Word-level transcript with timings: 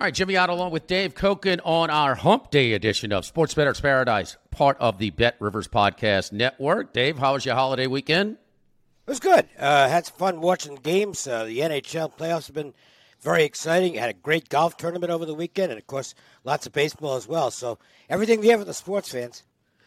All 0.00 0.06
right, 0.06 0.14
Jimmy 0.14 0.34
Ott 0.38 0.48
along 0.48 0.70
with 0.70 0.86
Dave 0.86 1.14
Cokin 1.14 1.60
on 1.62 1.90
our 1.90 2.14
Hump 2.14 2.50
Day 2.50 2.72
edition 2.72 3.12
of 3.12 3.26
Sports 3.26 3.52
Bettor's 3.52 3.82
Paradise, 3.82 4.38
part 4.50 4.78
of 4.80 4.96
the 4.96 5.10
Bet 5.10 5.36
Rivers 5.40 5.68
Podcast 5.68 6.32
Network. 6.32 6.94
Dave, 6.94 7.18
how 7.18 7.34
was 7.34 7.44
your 7.44 7.54
holiday 7.54 7.86
weekend? 7.86 8.38
It 9.06 9.10
was 9.10 9.20
good. 9.20 9.46
Uh, 9.58 9.90
had 9.90 10.06
some 10.06 10.16
fun 10.16 10.40
watching 10.40 10.76
games. 10.76 11.26
Uh, 11.26 11.44
the 11.44 11.58
NHL 11.58 12.16
playoffs 12.16 12.46
have 12.46 12.54
been 12.54 12.72
very 13.20 13.44
exciting. 13.44 13.92
Had 13.92 14.08
a 14.08 14.14
great 14.14 14.48
golf 14.48 14.78
tournament 14.78 15.12
over 15.12 15.26
the 15.26 15.34
weekend, 15.34 15.70
and 15.70 15.78
of 15.78 15.86
course, 15.86 16.14
lots 16.44 16.66
of 16.66 16.72
baseball 16.72 17.16
as 17.16 17.28
well. 17.28 17.50
So 17.50 17.78
everything 18.08 18.40
there 18.40 18.56
for 18.56 18.64
the 18.64 18.72
sports 18.72 19.12
fans. 19.12 19.42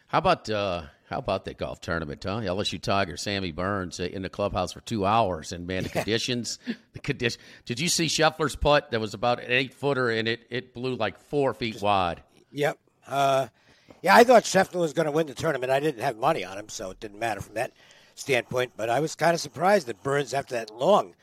How 0.09 0.19
about 0.19 0.47
uh, 0.47 0.83
how 1.14 1.19
about 1.19 1.45
that 1.45 1.58
golf 1.58 1.80
tournament, 1.80 2.23
huh? 2.23 2.39
LSU 2.39 2.81
Tiger 2.81 3.17
Sammy 3.17 3.52
Burns 3.52 4.00
uh, 4.00 4.03
in 4.03 4.23
the 4.23 4.30
clubhouse 4.30 4.73
for 4.73 4.81
two 4.81 5.06
hours, 5.06 5.52
and 5.52 5.67
man, 5.67 5.83
the 5.83 5.89
conditions, 5.89 6.58
the 6.94 7.00
condition. 7.00 7.39
Did 7.66 7.80
you 7.80 7.88
see 7.88 8.08
Scheffler's 8.08 8.56
putt? 8.56 8.89
That 8.89 9.00
was 9.00 9.14
about 9.14 9.39
an 9.39 9.52
eight 9.52 9.75
footer, 9.75 10.09
and 10.09 10.28
it 10.28 10.41
it 10.50 10.73
blew 10.73 10.95
like 10.95 11.19
four 11.19 11.53
feet 11.53 11.73
Just, 11.73 11.84
wide. 11.84 12.23
Yep. 12.52 12.80
Uh, 13.08 13.47
yeah, 14.02 14.16
I 14.16 14.23
thought 14.23 14.44
Scheffler 14.44 14.80
was 14.80 14.94
going 14.94 15.06
to 15.06 15.11
win 15.11 15.28
the 15.28 15.36
tournament. 15.36 15.72
I 15.72 15.80
didn't 15.80 16.02
have 16.02 16.17
money 16.17 16.44
on 16.44 16.58
him, 16.58 16.67
so 16.67 16.89
it 16.89 17.00
didn't 17.00 17.19
matter 17.19 17.41
from 17.41 17.53
that 17.56 17.72
standpoint. 18.16 18.72
But 18.75 18.89
I 18.89 19.00
was 19.00 19.14
kind 19.14 19.36
of 19.36 19.39
surprised 19.39 19.86
that 19.88 20.02
Burns, 20.02 20.34
after 20.34 20.56
that 20.56 20.75
long 20.75 21.14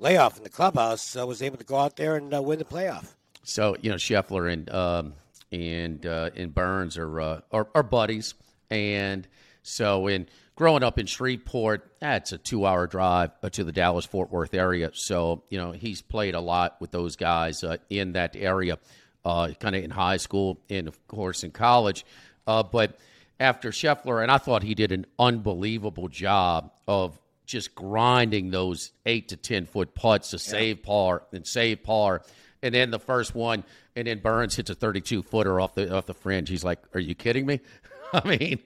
layoff 0.00 0.38
in 0.38 0.42
the 0.42 0.50
clubhouse, 0.50 1.16
uh, 1.16 1.24
was 1.24 1.40
able 1.40 1.56
to 1.58 1.64
go 1.64 1.76
out 1.76 1.94
there 1.94 2.16
and 2.16 2.34
uh, 2.34 2.42
win 2.42 2.58
the 2.58 2.64
playoff. 2.64 3.14
So 3.44 3.76
you 3.80 3.90
know, 3.90 3.96
Scheffler 3.96 4.52
and 4.52 4.68
um, 4.70 5.14
and 5.52 6.04
uh, 6.04 6.30
and 6.34 6.52
Burns 6.52 6.98
are, 6.98 7.20
uh, 7.20 7.40
are 7.52 7.68
are 7.76 7.84
buddies, 7.84 8.34
and 8.70 9.26
so 9.62 10.06
in 10.06 10.26
growing 10.54 10.82
up 10.82 10.98
in 10.98 11.06
Shreveport, 11.06 11.92
that's 12.00 12.32
a 12.32 12.38
two-hour 12.38 12.86
drive 12.86 13.30
uh, 13.42 13.50
to 13.50 13.64
the 13.64 13.72
Dallas 13.72 14.04
Fort 14.04 14.30
Worth 14.30 14.54
area. 14.54 14.90
So 14.94 15.42
you 15.50 15.58
know, 15.58 15.72
he's 15.72 16.02
played 16.02 16.34
a 16.34 16.40
lot 16.40 16.76
with 16.80 16.90
those 16.90 17.16
guys 17.16 17.64
uh, 17.64 17.78
in 17.88 18.12
that 18.12 18.36
area, 18.36 18.78
uh, 19.24 19.50
kind 19.58 19.76
of 19.76 19.84
in 19.84 19.90
high 19.90 20.18
school 20.18 20.60
and 20.68 20.88
of 20.88 21.06
course 21.08 21.44
in 21.44 21.50
college. 21.50 22.04
Uh, 22.46 22.62
but 22.62 22.98
after 23.38 23.70
Scheffler, 23.70 24.22
and 24.22 24.30
I 24.30 24.38
thought 24.38 24.62
he 24.62 24.74
did 24.74 24.92
an 24.92 25.06
unbelievable 25.18 26.08
job 26.08 26.72
of 26.86 27.18
just 27.46 27.74
grinding 27.74 28.50
those 28.50 28.92
eight 29.06 29.28
to 29.28 29.36
ten 29.36 29.66
foot 29.66 29.94
putts 29.94 30.30
to 30.30 30.36
yeah. 30.36 30.40
save 30.40 30.82
par 30.82 31.22
and 31.32 31.46
save 31.46 31.82
par 31.82 32.22
and 32.62 32.74
then 32.74 32.90
the 32.90 32.98
first 32.98 33.34
one, 33.34 33.64
and 33.96 34.06
then 34.06 34.18
Burns 34.18 34.56
hits 34.56 34.70
a 34.70 34.74
32 34.74 35.22
footer 35.22 35.60
off 35.60 35.74
the 35.74 35.94
off 35.94 36.06
the 36.06 36.14
fringe. 36.14 36.48
He's 36.48 36.64
like, 36.64 36.78
"Are 36.94 37.00
you 37.00 37.14
kidding 37.14 37.46
me?" 37.46 37.60
I 38.24 38.28
mean, 38.28 38.58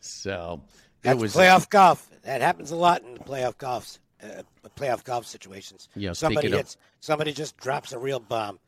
so 0.00 0.62
That's 1.02 1.18
it 1.18 1.20
was 1.20 1.34
playoff 1.34 1.68
golf. 1.68 2.08
That 2.22 2.40
happens 2.40 2.70
a 2.70 2.76
lot 2.76 3.02
in 3.02 3.14
the 3.14 3.20
playoff 3.20 3.56
golfs, 3.56 3.98
uh, 4.22 4.42
playoff 4.76 5.04
golf 5.04 5.26
situations. 5.26 5.88
Yeah, 5.94 6.12
somebody 6.12 6.50
hits, 6.50 6.74
of, 6.74 6.80
somebody 7.00 7.32
just 7.32 7.56
drops 7.56 7.92
a 7.92 7.98
real 7.98 8.20
bomb. 8.20 8.58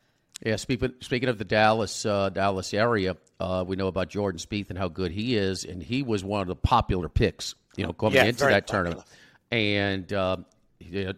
Yeah, 0.43 0.57
speaking 0.57 0.93
speaking 0.99 1.29
of 1.29 1.37
the 1.37 1.45
Dallas 1.45 2.05
uh, 2.05 2.29
Dallas 2.29 2.73
area, 2.73 3.15
uh, 3.39 3.63
we 3.65 3.75
know 3.75 3.87
about 3.87 4.09
Jordan 4.09 4.39
Spieth 4.39 4.69
and 4.69 4.77
how 4.77 4.87
good 4.87 5.11
he 5.11 5.35
is, 5.35 5.63
and 5.63 5.81
he 5.81 6.03
was 6.03 6.23
one 6.23 6.41
of 6.41 6.47
the 6.47 6.55
popular 6.55 7.09
picks, 7.09 7.55
you 7.75 7.85
know, 7.85 7.93
coming 7.93 8.15
yeah, 8.15 8.25
into 8.25 8.45
that 8.45 8.67
popular. 8.67 8.83
tournament. 8.83 9.07
And 9.51 10.11
uh, 10.11 10.37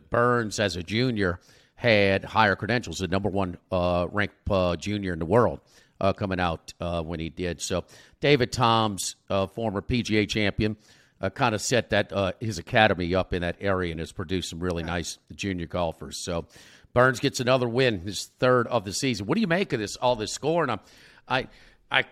Burns 0.09 0.59
as 0.59 0.75
a 0.75 0.83
junior 0.83 1.39
had 1.75 2.23
higher 2.23 2.55
credentials, 2.55 2.99
the 2.99 3.07
number 3.07 3.29
one 3.29 3.57
uh, 3.71 4.07
ranked 4.11 4.35
uh, 4.49 4.75
junior 4.75 5.13
in 5.13 5.19
the 5.19 5.25
world 5.25 5.59
uh, 5.99 6.13
coming 6.13 6.39
out 6.39 6.73
uh, 6.79 7.01
when 7.01 7.19
he 7.19 7.29
did. 7.29 7.61
So 7.61 7.85
David 8.19 8.51
Toms, 8.51 9.15
uh, 9.29 9.47
former 9.47 9.81
PGA 9.81 10.27
champion, 10.27 10.77
uh, 11.21 11.29
kind 11.29 11.55
of 11.55 11.61
set 11.61 11.91
that 11.91 12.35
his 12.39 12.57
academy 12.57 13.15
up 13.15 13.33
in 13.33 13.41
that 13.41 13.57
area 13.61 13.91
and 13.91 13.99
has 13.99 14.11
produced 14.11 14.49
some 14.49 14.59
really 14.59 14.83
nice 14.83 15.17
junior 15.33 15.65
golfers. 15.65 16.17
So 16.17 16.45
Burns 16.93 17.19
gets 17.19 17.39
another 17.39 17.67
win, 17.67 17.99
his 18.01 18.31
third 18.39 18.67
of 18.67 18.85
the 18.85 18.93
season. 18.93 19.25
What 19.25 19.35
do 19.35 19.41
you 19.41 19.47
make 19.47 19.73
of 19.73 19.79
this? 19.79 19.95
All 19.95 20.15
this 20.15 20.31
scoring? 20.31 20.69
I'm, 20.69 20.79
I, 21.27 21.47
I, 21.91 22.03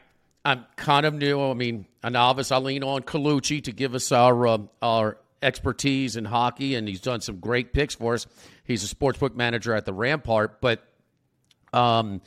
I'm 0.46 0.66
kind 0.76 1.06
of 1.06 1.14
new. 1.14 1.42
I 1.42 1.54
mean, 1.54 1.86
a 2.02 2.10
novice. 2.10 2.52
I 2.52 2.58
lean 2.58 2.84
on 2.84 3.02
Colucci 3.02 3.64
to 3.64 3.72
give 3.72 3.96
us 3.96 4.12
our 4.12 4.60
our 4.82 5.18
expertise 5.42 6.16
in 6.16 6.26
hockey, 6.26 6.76
and 6.76 6.88
he's 6.88 7.02
done 7.02 7.22
some 7.22 7.40
great 7.40 7.74
picks 7.74 7.96
for 7.96 8.14
us. 8.14 8.28
He's 8.66 8.90
a 8.90 8.94
sportsbook 8.94 9.36
manager 9.36 9.74
at 9.74 9.86
the 9.86 9.94
Rampart, 9.94 10.60
but 10.62 10.86
um, 11.74 12.22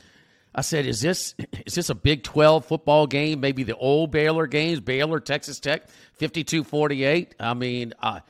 I 0.55 0.61
said, 0.61 0.85
"Is 0.85 1.01
this 1.01 1.35
is 1.65 1.75
this 1.75 1.89
a 1.89 1.95
Big 1.95 2.23
Twelve 2.23 2.65
football 2.65 3.07
game? 3.07 3.39
Maybe 3.39 3.63
the 3.63 3.75
old 3.75 4.11
Baylor 4.11 4.47
games, 4.47 4.79
Baylor, 4.79 5.19
Texas 5.19 5.59
Tech, 5.59 5.87
52-48? 6.19 7.33
I 7.39 7.53
mean, 7.53 7.93
uh, 8.01 8.21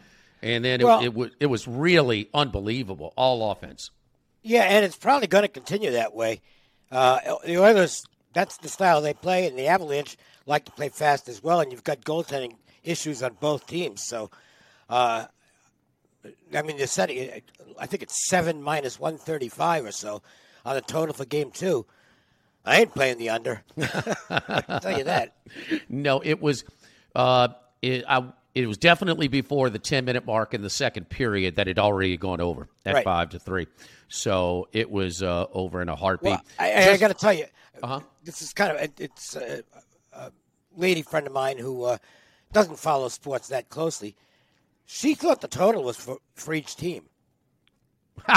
and 0.42 0.66
then 0.66 0.82
it, 0.82 0.84
well, 0.84 1.04
it, 1.04 1.16
it, 1.16 1.32
it 1.42 1.46
was 1.48 1.68
really 1.68 2.30
unbelievable, 2.34 3.14
all 3.16 3.52
offense. 3.52 3.92
Yeah, 4.44 4.64
and 4.64 4.86
it's 4.86 4.98
probably 4.98 5.28
going 5.28 5.44
to 5.44 5.50
continue 5.50 5.92
that 5.92 6.14
way. 6.14 6.42
Uh, 6.92 7.20
the 7.46 7.58
Oilers, 7.58 8.04
that's 8.34 8.58
the 8.58 8.70
style 8.70 9.02
they 9.02 9.14
play, 9.14 9.48
and 9.48 9.58
the 9.58 9.68
Avalanche 9.68 10.18
like 10.46 10.66
to 10.66 10.72
play 10.72 10.90
fast 10.90 11.28
as 11.28 11.44
well. 11.44 11.60
And 11.60 11.72
you've 11.72 11.84
got 11.84 12.02
goaltending 12.02 12.56
issues 12.84 13.24
on 13.24 13.36
both 13.40 13.68
teams, 13.68 14.04
so 14.04 14.30
uh, 14.90 15.26
I 16.54 16.62
mean, 16.62 16.78
the 16.78 16.88
setting, 16.88 17.42
I 17.80 17.86
think 17.86 18.04
it's 18.04 18.28
seven 18.28 18.62
minus 18.62 19.00
135 19.00 19.86
or 19.86 19.92
so 19.92 20.22
on 20.66 20.76
the 20.76 20.82
total 20.82 21.14
for 21.14 21.26
game 21.26 21.52
two. 21.52 21.86
I 22.68 22.82
ain't 22.82 22.94
playing 22.94 23.18
the 23.18 23.30
under. 23.30 23.64
I 24.30 24.62
can 24.62 24.82
tell 24.82 24.98
you 24.98 25.04
that. 25.06 25.36
No, 25.90 26.22
it 26.24 26.42
was, 26.42 26.64
uh, 27.16 27.50
it, 27.82 28.04
I, 28.08 28.26
it 28.54 28.68
was 28.68 28.78
definitely 28.78 29.28
before 29.28 29.70
the 29.70 29.80
10 29.80 30.06
minute 30.06 30.26
mark 30.26 30.54
in 30.54 30.62
the 30.62 30.70
second 30.70 31.10
period 31.10 31.56
that 31.56 31.68
it 31.68 31.80
already 31.80 32.18
gone 32.18 32.42
over 32.42 32.68
at 32.86 32.96
right. 32.96 33.04
five 33.04 33.30
to 33.30 33.40
three. 33.40 33.68
So 34.10 34.68
it 34.74 34.90
was 34.90 35.24
uh, 35.24 35.46
over 35.52 35.82
in 35.82 35.90
a 35.90 35.96
heartbeat. 35.96 36.32
Well, 36.32 36.42
I, 36.60 36.92
I 36.92 36.98
got 36.98 37.10
to 37.10 37.14
tell 37.14 37.34
you, 37.34 37.46
uh-huh. 37.82 38.02
this 38.24 38.42
is 38.42 38.54
kind 38.54 38.78
of, 38.78 38.92
it's 39.00 39.36
a, 39.36 39.64
a 40.14 40.32
lady 40.76 41.02
friend 41.02 41.28
of 41.28 41.34
mine 41.34 41.58
who 41.58 41.84
uh, 41.84 41.98
doesn't 42.52 42.80
follow 42.80 43.08
sports 43.10 43.48
that 43.50 43.70
closely 43.70 44.16
she 44.88 45.14
thought 45.14 45.42
the 45.42 45.48
total 45.48 45.84
was 45.84 45.98
for, 45.98 46.18
for 46.34 46.54
each 46.54 46.76
team. 46.76 47.04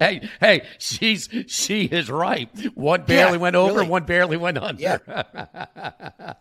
hey, 0.00 0.28
hey, 0.40 0.62
she's 0.78 1.28
she 1.46 1.84
is 1.84 2.10
right. 2.10 2.48
One 2.74 3.02
barely 3.02 3.32
yeah, 3.32 3.38
went 3.38 3.56
over, 3.56 3.74
really. 3.80 3.88
one 3.88 4.04
barely 4.04 4.36
went 4.36 4.58
under. 4.58 4.80
Yeah. 4.82 4.98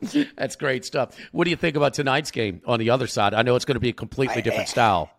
That's 0.38 0.55
great 0.55 0.85
stuff. 0.85 1.16
What 1.31 1.46
do 1.46 1.52
you 1.52 1.55
think 1.55 1.75
about 1.75 1.93
tonight's 1.93 2.31
game 2.31 2.61
on 2.66 2.79
the 2.79 2.90
other 2.90 3.08
side? 3.08 3.34
I 3.34 3.41
know 3.43 3.55
it's 3.55 3.66
going 3.66 3.75
to 3.75 3.81
be 3.81 3.90
a 3.90 3.93
completely 3.93 4.41
different 4.41 4.69
I, 4.69 4.72
style. 4.72 5.09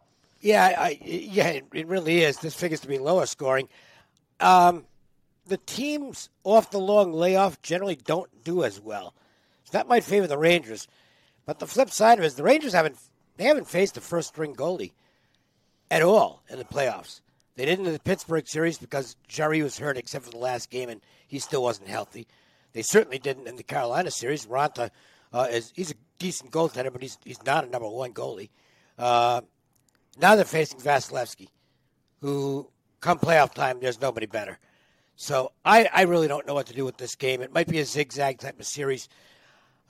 Yeah, 0.41 0.75
I, 0.79 0.99
yeah, 1.03 1.49
it, 1.49 1.65
it, 1.73 1.87
really 1.87 2.23
is. 2.23 2.39
This 2.39 2.55
figures 2.55 2.81
to 2.81 2.89
be 2.89 2.99
lower 2.99 3.27
scoring. 3.27 3.69
Um, 4.41 4.87
the 5.47 5.59
teams 5.59 6.31
off 6.45 6.71
the 6.71 6.79
long 6.79 7.13
layoff 7.13 7.61
generally 7.63 7.97
don't 7.97 8.31
do 8.43 8.65
as 8.65 8.81
well. 8.81 9.15
So 9.65 9.73
that 9.73 9.89
might 9.89 10.05
favor 10.05 10.27
the 10.27 10.39
Rangers. 10.39 10.89
But 11.45 11.59
the 11.59 11.67
flip 11.67 11.91
side 11.91 12.19
of 12.19 12.25
it 12.25 12.29
is 12.29 12.35
the 12.37 12.43
Rangers 12.43 12.73
haven't 12.73 12.97
they 13.37 13.45
haven't 13.45 13.69
faced 13.69 13.97
a 13.97 14.01
first 14.01 14.29
string 14.29 14.55
goalie 14.55 14.93
at 15.91 16.03
all 16.03 16.43
in 16.49 16.59
the 16.59 16.65
playoffs. 16.65 17.21
They 17.57 17.67
didn't 17.67 17.87
in 17.87 17.93
the 17.93 18.01
Pittsburgh 18.01 18.47
series 18.49 18.79
because 18.79 19.17
Jarry 19.29 19.63
was 19.63 19.79
hurt 19.79 19.97
except 19.99 20.25
for 20.25 20.31
the 20.31 20.39
last 20.39 20.71
game 20.71 20.89
and 20.89 21.01
he 21.27 21.39
still 21.39 21.63
wasn't 21.63 21.89
healthy. 21.89 22.27
They 22.73 22.83
certainly 22.83 23.19
didn't 23.19 23.49
in 23.49 23.57
the 23.57 23.63
Carolina 23.63 24.11
series. 24.11 24.47
Raanta 24.47 24.91
uh, 25.33 25.49
is 25.51 25.73
he's 25.75 25.91
a 25.91 25.95
decent 26.19 26.53
goaltender, 26.53 26.93
but 26.93 27.03
he's 27.03 27.19
he's 27.25 27.43
not 27.45 27.65
a 27.65 27.71
number 27.71 27.89
one 27.89 28.13
goalie. 28.13 28.51
Uh, 28.99 29.41
now 30.21 30.37
they're 30.37 30.45
facing 30.45 30.81
Vasilevskiy, 30.81 31.49
who 32.21 32.71
come 33.01 33.19
playoff 33.19 33.55
time, 33.55 33.81
there's 33.81 34.01
nobody 34.01 34.27
better. 34.27 34.59
So 35.17 35.53
I, 35.65 35.89
I 35.93 36.03
really 36.03 36.29
don't 36.29 36.47
know 36.47 36.55
what 36.55 36.67
to 36.69 36.75
do 36.75 36.85
with 36.85 36.97
this 36.97 37.15
game. 37.15 37.43
It 37.43 37.53
might 37.53 37.67
be 37.69 37.81
a 37.81 37.85
zigzag 37.85 38.39
type 38.39 38.59
of 38.61 38.67
series. 38.67 39.09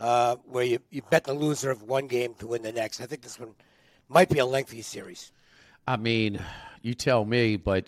uh, 0.01 0.37
where 0.47 0.65
you, 0.65 0.79
you 0.91 1.03
bet 1.11 1.25
the 1.25 1.35
loser 1.35 1.71
of 1.71 1.83
one 1.83 2.07
game 2.07 2.35
to 2.35 2.47
win 2.47 2.63
the 2.63 2.73
next. 2.73 3.01
I 3.01 3.07
think 3.07 3.23
this 3.23 3.39
one 3.39 3.55
might 4.09 4.31
be 4.31 4.39
a 4.39 4.47
lengthy 4.47 4.83
series. 4.83 5.31
I 5.87 5.97
mean, 5.97 6.41
you 6.83 6.95
tell 6.95 7.25
me, 7.25 7.57
but 7.57 7.87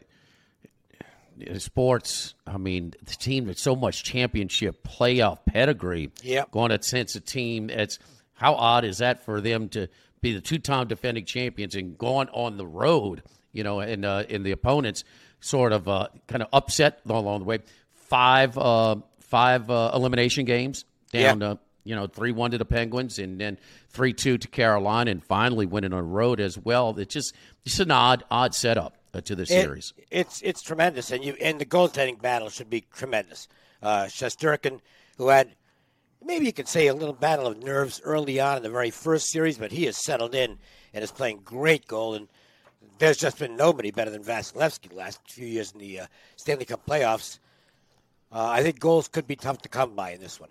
in 1.41 1.61
sports, 1.61 2.35
I 2.47 2.59
mean, 2.59 2.95
the 3.03 3.15
team 3.15 3.47
with 3.47 3.59
so 3.59 3.75
much 3.75 4.05
championship 4.05 4.87
playoff 4.87 5.39
pedigree, 5.47 6.11
Yep. 6.23 6.51
going 6.51 6.73
against 6.73 7.17
a 7.17 7.21
team 7.21 7.69
that's 7.69 7.99
how 8.35 8.55
odd 8.55 8.85
is 8.85 8.99
that 8.99 9.25
for 9.25 9.41
them 9.41 9.69
to 9.71 9.89
be 10.21 10.33
the 10.35 10.41
two-time 10.41 10.89
defending 10.89 11.25
champions 11.25 11.75
and 11.75 11.97
going 11.99 12.29
on 12.31 12.57
the 12.57 12.67
road, 12.67 13.23
you 13.53 13.65
know, 13.65 13.81
and 13.81 14.05
uh, 14.05 14.25
and 14.29 14.45
the 14.45 14.53
opponents 14.53 15.05
sort 15.41 15.73
of 15.73 15.89
uh, 15.89 16.09
kind 16.29 16.43
of 16.43 16.49
upset 16.53 17.01
along 17.09 17.41
the 17.41 17.45
way. 17.45 17.59
Five 17.95 18.57
uh, 18.59 18.97
five 19.21 19.71
uh, 19.71 19.91
elimination 19.95 20.45
games 20.45 20.85
down 21.13 21.41
Yeah. 21.41 21.55
You 21.85 21.97
know 21.97 22.07
three 22.07 22.33
one 22.33 22.51
to 22.53 22.59
the 22.59 22.65
Penguins 22.65 23.19
and 23.19 23.41
then 23.41 23.59
three 23.89 24.13
two 24.13 24.39
to 24.39 24.49
Carolina 24.49 25.11
and 25.11 25.23
finally 25.25 25.67
winning 25.67 25.93
on 25.93 25.99
the 26.05 26.11
road 26.11 26.41
as 26.41 26.57
well. 26.59 26.97
It's 26.99 27.13
just 27.13 27.35
just 27.65 27.81
an 27.81 27.91
odd 27.91 28.23
odd 28.31 28.55
setup 28.55 28.97
uh, 29.15 29.21
to 29.23 29.35
the 29.35 29.43
It- 29.43 29.49
series. 29.49 29.93
it's 30.11 30.41
it's 30.43 30.63
tremendous, 30.63 31.11
and 31.11 31.25
you 31.25 31.35
and 31.41 31.61
the 31.61 31.67
goaltending 31.67 32.21
battle 32.23 32.51
should 32.51 32.71
be 32.71 32.83
tremendous. 32.95 33.49
Uh, 33.83 34.05
Shesterkin, 34.05 34.81
who 35.19 35.29
had 35.29 35.57
maybe 36.25 36.47
you 36.47 36.53
could 36.53 36.69
say 36.69 36.87
a 36.87 36.95
little 36.95 37.15
battle 37.15 37.49
of 37.49 37.59
nerves 37.63 38.01
early 38.05 38.39
on 38.39 38.59
in 38.59 38.63
the 38.63 38.71
very 38.71 38.91
first 38.91 39.27
series, 39.33 39.59
but 39.59 39.73
he 39.73 39.85
has 39.87 39.97
settled 39.97 40.35
in 40.37 40.59
and 40.95 41.03
is 41.03 41.11
playing 41.11 41.41
great 41.45 41.89
goal. 41.89 42.15
And 42.15 42.29
there's 43.01 43.17
just 43.17 43.41
been 43.41 43.57
nobody 43.57 43.91
better 43.91 44.11
than 44.13 44.23
Vasilevsky 44.23 44.91
the 44.91 44.95
last 44.95 45.19
few 45.29 45.49
years 45.49 45.73
in 45.73 45.81
the 45.81 46.01
uh, 46.01 46.07
Stanley 46.37 46.65
Cup 46.65 46.87
playoffs. 46.87 47.41
Uh, 48.31 48.47
I 48.47 48.63
think 48.63 48.79
goals 48.79 49.09
could 49.09 49.27
be 49.27 49.35
tough 49.35 49.59
to 49.63 49.69
come 49.69 49.97
by 49.97 50.13
in 50.13 50.21
this 50.21 50.39
one. 50.39 50.51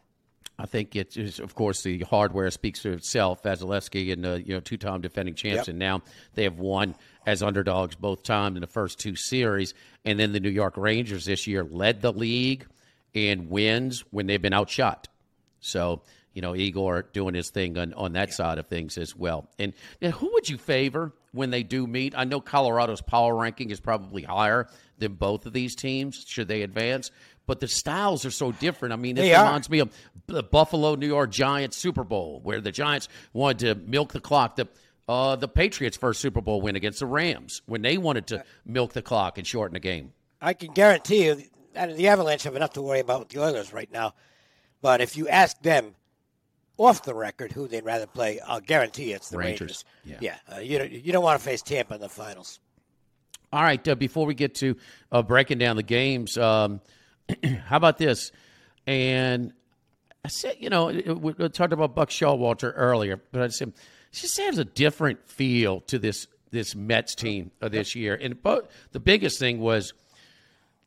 I 0.61 0.65
think 0.67 0.95
it 0.95 1.17
is, 1.17 1.39
of 1.39 1.55
course, 1.55 1.81
the 1.81 1.99
hardware 1.99 2.49
speaks 2.51 2.81
for 2.81 2.91
itself. 2.91 3.41
Vasilevsky 3.43 4.13
and 4.13 4.25
uh, 4.25 4.33
you 4.35 4.53
know 4.53 4.59
two-time 4.59 5.01
defending 5.01 5.33
champs, 5.35 5.59
Yep. 5.59 5.67
and 5.69 5.79
now 5.79 6.01
they 6.35 6.43
have 6.43 6.59
won 6.59 6.95
as 7.25 7.41
underdogs 7.43 7.95
both 7.95 8.23
times 8.23 8.57
in 8.57 8.61
the 8.61 8.67
first 8.67 8.99
two 8.99 9.15
series. 9.15 9.73
And 10.05 10.19
then 10.19 10.31
the 10.33 10.39
New 10.39 10.49
York 10.49 10.77
Rangers 10.77 11.25
this 11.25 11.47
year 11.47 11.63
led 11.63 12.01
the 12.01 12.11
league 12.13 12.65
in 13.13 13.49
wins 13.49 14.03
when 14.11 14.27
they've 14.27 14.41
been 14.41 14.53
outshot. 14.53 15.07
So 15.59 16.01
you 16.33 16.41
know 16.41 16.55
Igor 16.55 17.03
doing 17.13 17.33
his 17.35 17.49
thing 17.49 17.77
on, 17.77 17.93
on 17.93 18.13
that 18.13 18.33
side 18.33 18.57
of 18.57 18.67
things 18.67 18.97
as 18.97 19.15
well. 19.15 19.49
And, 19.59 19.73
and 20.01 20.13
who 20.13 20.31
would 20.33 20.47
you 20.49 20.57
favor 20.57 21.11
when 21.33 21.49
they 21.49 21.63
do 21.63 21.85
meet? 21.87 22.13
I 22.15 22.23
know 22.23 22.39
Colorado's 22.41 23.01
power 23.01 23.35
ranking 23.35 23.69
is 23.69 23.79
probably 23.79 24.23
higher 24.23 24.67
than 24.97 25.13
both 25.15 25.45
of 25.45 25.53
these 25.53 25.75
teams 25.75 26.23
should 26.27 26.47
they 26.47 26.61
advance. 26.61 27.09
But 27.47 27.59
the 27.59 27.67
styles 27.67 28.25
are 28.25 28.31
so 28.31 28.51
different. 28.53 28.93
I 28.93 28.97
mean, 28.97 29.15
are. 29.33 29.45
reminds 29.45 29.69
me 29.69 29.79
of 29.79 29.91
the 30.27 30.43
Buffalo 30.43 30.95
New 30.95 31.07
York 31.07 31.31
Giants 31.31 31.75
Super 31.75 32.03
Bowl, 32.03 32.39
where 32.43 32.61
the 32.61 32.71
Giants 32.71 33.07
wanted 33.33 33.59
to 33.59 33.75
milk 33.75 34.13
the 34.13 34.21
clock. 34.21 34.55
The 34.55 34.67
uh, 35.09 35.35
the 35.35 35.47
Patriots' 35.47 35.97
first 35.97 36.21
Super 36.21 36.39
Bowl 36.39 36.61
win 36.61 36.75
against 36.75 36.99
the 36.99 37.05
Rams 37.05 37.61
when 37.65 37.81
they 37.81 37.97
wanted 37.97 38.27
to 38.27 38.45
milk 38.65 38.93
the 38.93 39.01
clock 39.01 39.37
and 39.37 39.45
shorten 39.45 39.73
the 39.73 39.79
game. 39.79 40.13
I 40.39 40.53
can 40.53 40.71
guarantee 40.71 41.25
you 41.25 41.43
the 41.73 42.07
Avalanche 42.07 42.43
have 42.43 42.55
enough 42.55 42.73
to 42.73 42.81
worry 42.81 42.99
about 42.99 43.19
with 43.19 43.29
the 43.29 43.41
Oilers 43.41 43.73
right 43.73 43.91
now. 43.91 44.13
But 44.81 45.01
if 45.01 45.17
you 45.17 45.27
ask 45.27 45.61
them 45.61 45.95
off 46.77 47.03
the 47.03 47.13
record 47.13 47.51
who 47.51 47.67
they'd 47.67 47.85
rather 47.85 48.07
play, 48.07 48.39
I'll 48.39 48.59
guarantee 48.59 49.13
it's 49.13 49.29
the 49.29 49.37
Rangers. 49.37 49.85
Rangers. 50.05 50.21
Yeah. 50.21 50.35
uh, 50.55 50.59
you 50.59 50.77
don't, 50.79 50.91
you 50.91 51.11
don't 51.11 51.23
want 51.23 51.39
to 51.39 51.45
face 51.45 51.61
Tampa 51.61 51.95
in 51.95 52.01
the 52.01 52.09
finals. 52.09 52.59
All 53.53 53.61
right, 53.61 53.85
uh, 53.87 53.95
before 53.95 54.25
we 54.25 54.33
get 54.33 54.55
to 54.55 54.77
uh, 55.11 55.21
breaking 55.21 55.57
down 55.57 55.75
the 55.75 55.83
games, 55.83 56.37
um, 56.37 56.79
how 57.65 57.77
about 57.77 57.97
this? 57.97 58.31
And 58.87 59.53
I 60.23 60.27
said, 60.27 60.57
you 60.59 60.69
know, 60.69 60.89
it- 60.89 61.19
we 61.19 61.33
we 61.33 61.49
talked 61.49 61.73
about 61.73 61.95
Buck 61.95 62.09
Showalter 62.09 62.71
earlier, 62.75 63.21
but 63.31 63.41
I 63.41 63.47
said 63.47 63.73
just 64.11 64.39
has 64.39 64.57
a 64.57 64.65
different 64.65 65.27
feel 65.27 65.81
to 65.81 65.97
this 65.97 66.27
this 66.51 66.75
Mets 66.75 67.15
team 67.15 67.51
of 67.61 67.71
this 67.71 67.95
year. 67.95 68.17
And 68.21 68.41
but 68.41 68.69
the 68.91 68.99
biggest 68.99 69.39
thing 69.39 69.59
was 69.59 69.93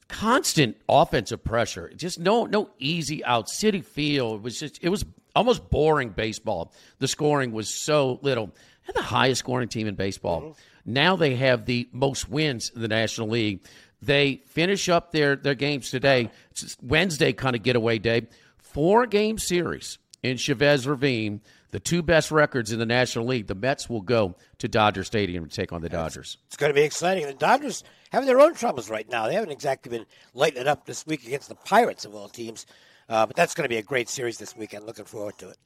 constant 0.08 0.76
offensive 0.88 1.43
pressure. 1.43 1.91
Just 1.96 2.19
no 2.20 2.44
no 2.44 2.70
easy 2.79 3.25
out 3.25 3.49
city 3.49 3.81
feel. 3.81 4.35
It 4.35 4.43
was 4.43 4.58
just 4.61 4.79
it 4.82 4.88
was 4.91 5.05
almost 5.35 5.70
boring 5.70 6.11
baseball. 6.11 6.73
The 6.99 7.08
scoring 7.08 7.52
was 7.52 7.85
so 7.85 8.19
little. 8.23 8.50
They're 8.87 8.93
the 8.94 9.02
highest 9.02 9.41
scoring 9.41 9.69
team 9.69 9.87
in 9.87 9.94
baseball. 9.94 10.43
Mm-hmm. 10.43 10.52
Now 10.93 11.17
they 11.17 11.37
have 11.37 11.64
the 11.64 11.88
most 11.93 12.29
wins 12.29 12.70
in 12.75 12.82
the 12.82 12.88
National 12.88 13.29
League. 13.29 13.64
They 14.05 14.43
finish 14.47 14.89
up 14.89 15.12
their 15.12 15.37
their 15.37 15.55
games 15.55 15.91
today. 15.91 16.31
It's 16.51 16.77
Wednesday 16.83 17.33
kind 17.33 17.56
of 17.56 17.62
getaway 17.62 17.99
day. 17.99 18.27
Four 18.59 19.06
game 19.06 19.39
series 19.39 19.99
in 20.23 20.37
Chavez 20.37 20.87
Ravine. 20.87 21.41
The 21.71 21.81
two 21.81 22.03
best 22.03 22.31
records 22.31 22.71
in 22.71 22.79
the 22.79 22.87
National 22.87 23.27
League. 23.27 23.49
The 23.49 23.55
Mets 23.56 23.89
will 23.91 24.01
go 24.01 24.37
to 24.59 24.69
Dodger 24.69 25.03
Stadium 25.03 25.49
to 25.49 25.55
take 25.55 25.73
on 25.73 25.81
the 25.83 25.89
Dodgers. 25.89 26.37
It's 26.47 26.56
going 26.56 26.71
to 26.71 26.75
be 26.75 26.83
exciting. 26.85 27.27
The 27.27 27.35
Dodgers 27.35 27.83
have 28.12 28.27
their 28.27 28.41
own 28.41 28.55
troubles 28.55 28.89
right 28.89 29.09
now. 29.11 29.27
They 29.27 29.35
haven't 29.35 29.51
exactly 29.51 29.91
been 29.91 30.06
lighting 30.35 30.61
it 30.61 30.69
up 30.69 30.87
this 30.87 31.05
week 31.05 31.27
against 31.27 31.49
the 31.49 31.56
Pirates 31.56 32.05
of 32.05 32.15
all 32.15 32.29
teams. 32.29 32.65
Uh, 33.09 33.27
but 33.27 33.35
that's 33.35 33.55
going 33.55 33.65
to 33.65 33.69
be 33.69 33.77
a 33.79 33.83
great 33.83 34.09
series 34.09 34.39
this 34.39 34.56
weekend. 34.56 34.87
Looking 34.87 35.05
forward 35.05 35.37
to 35.39 35.49
it. 35.49 35.56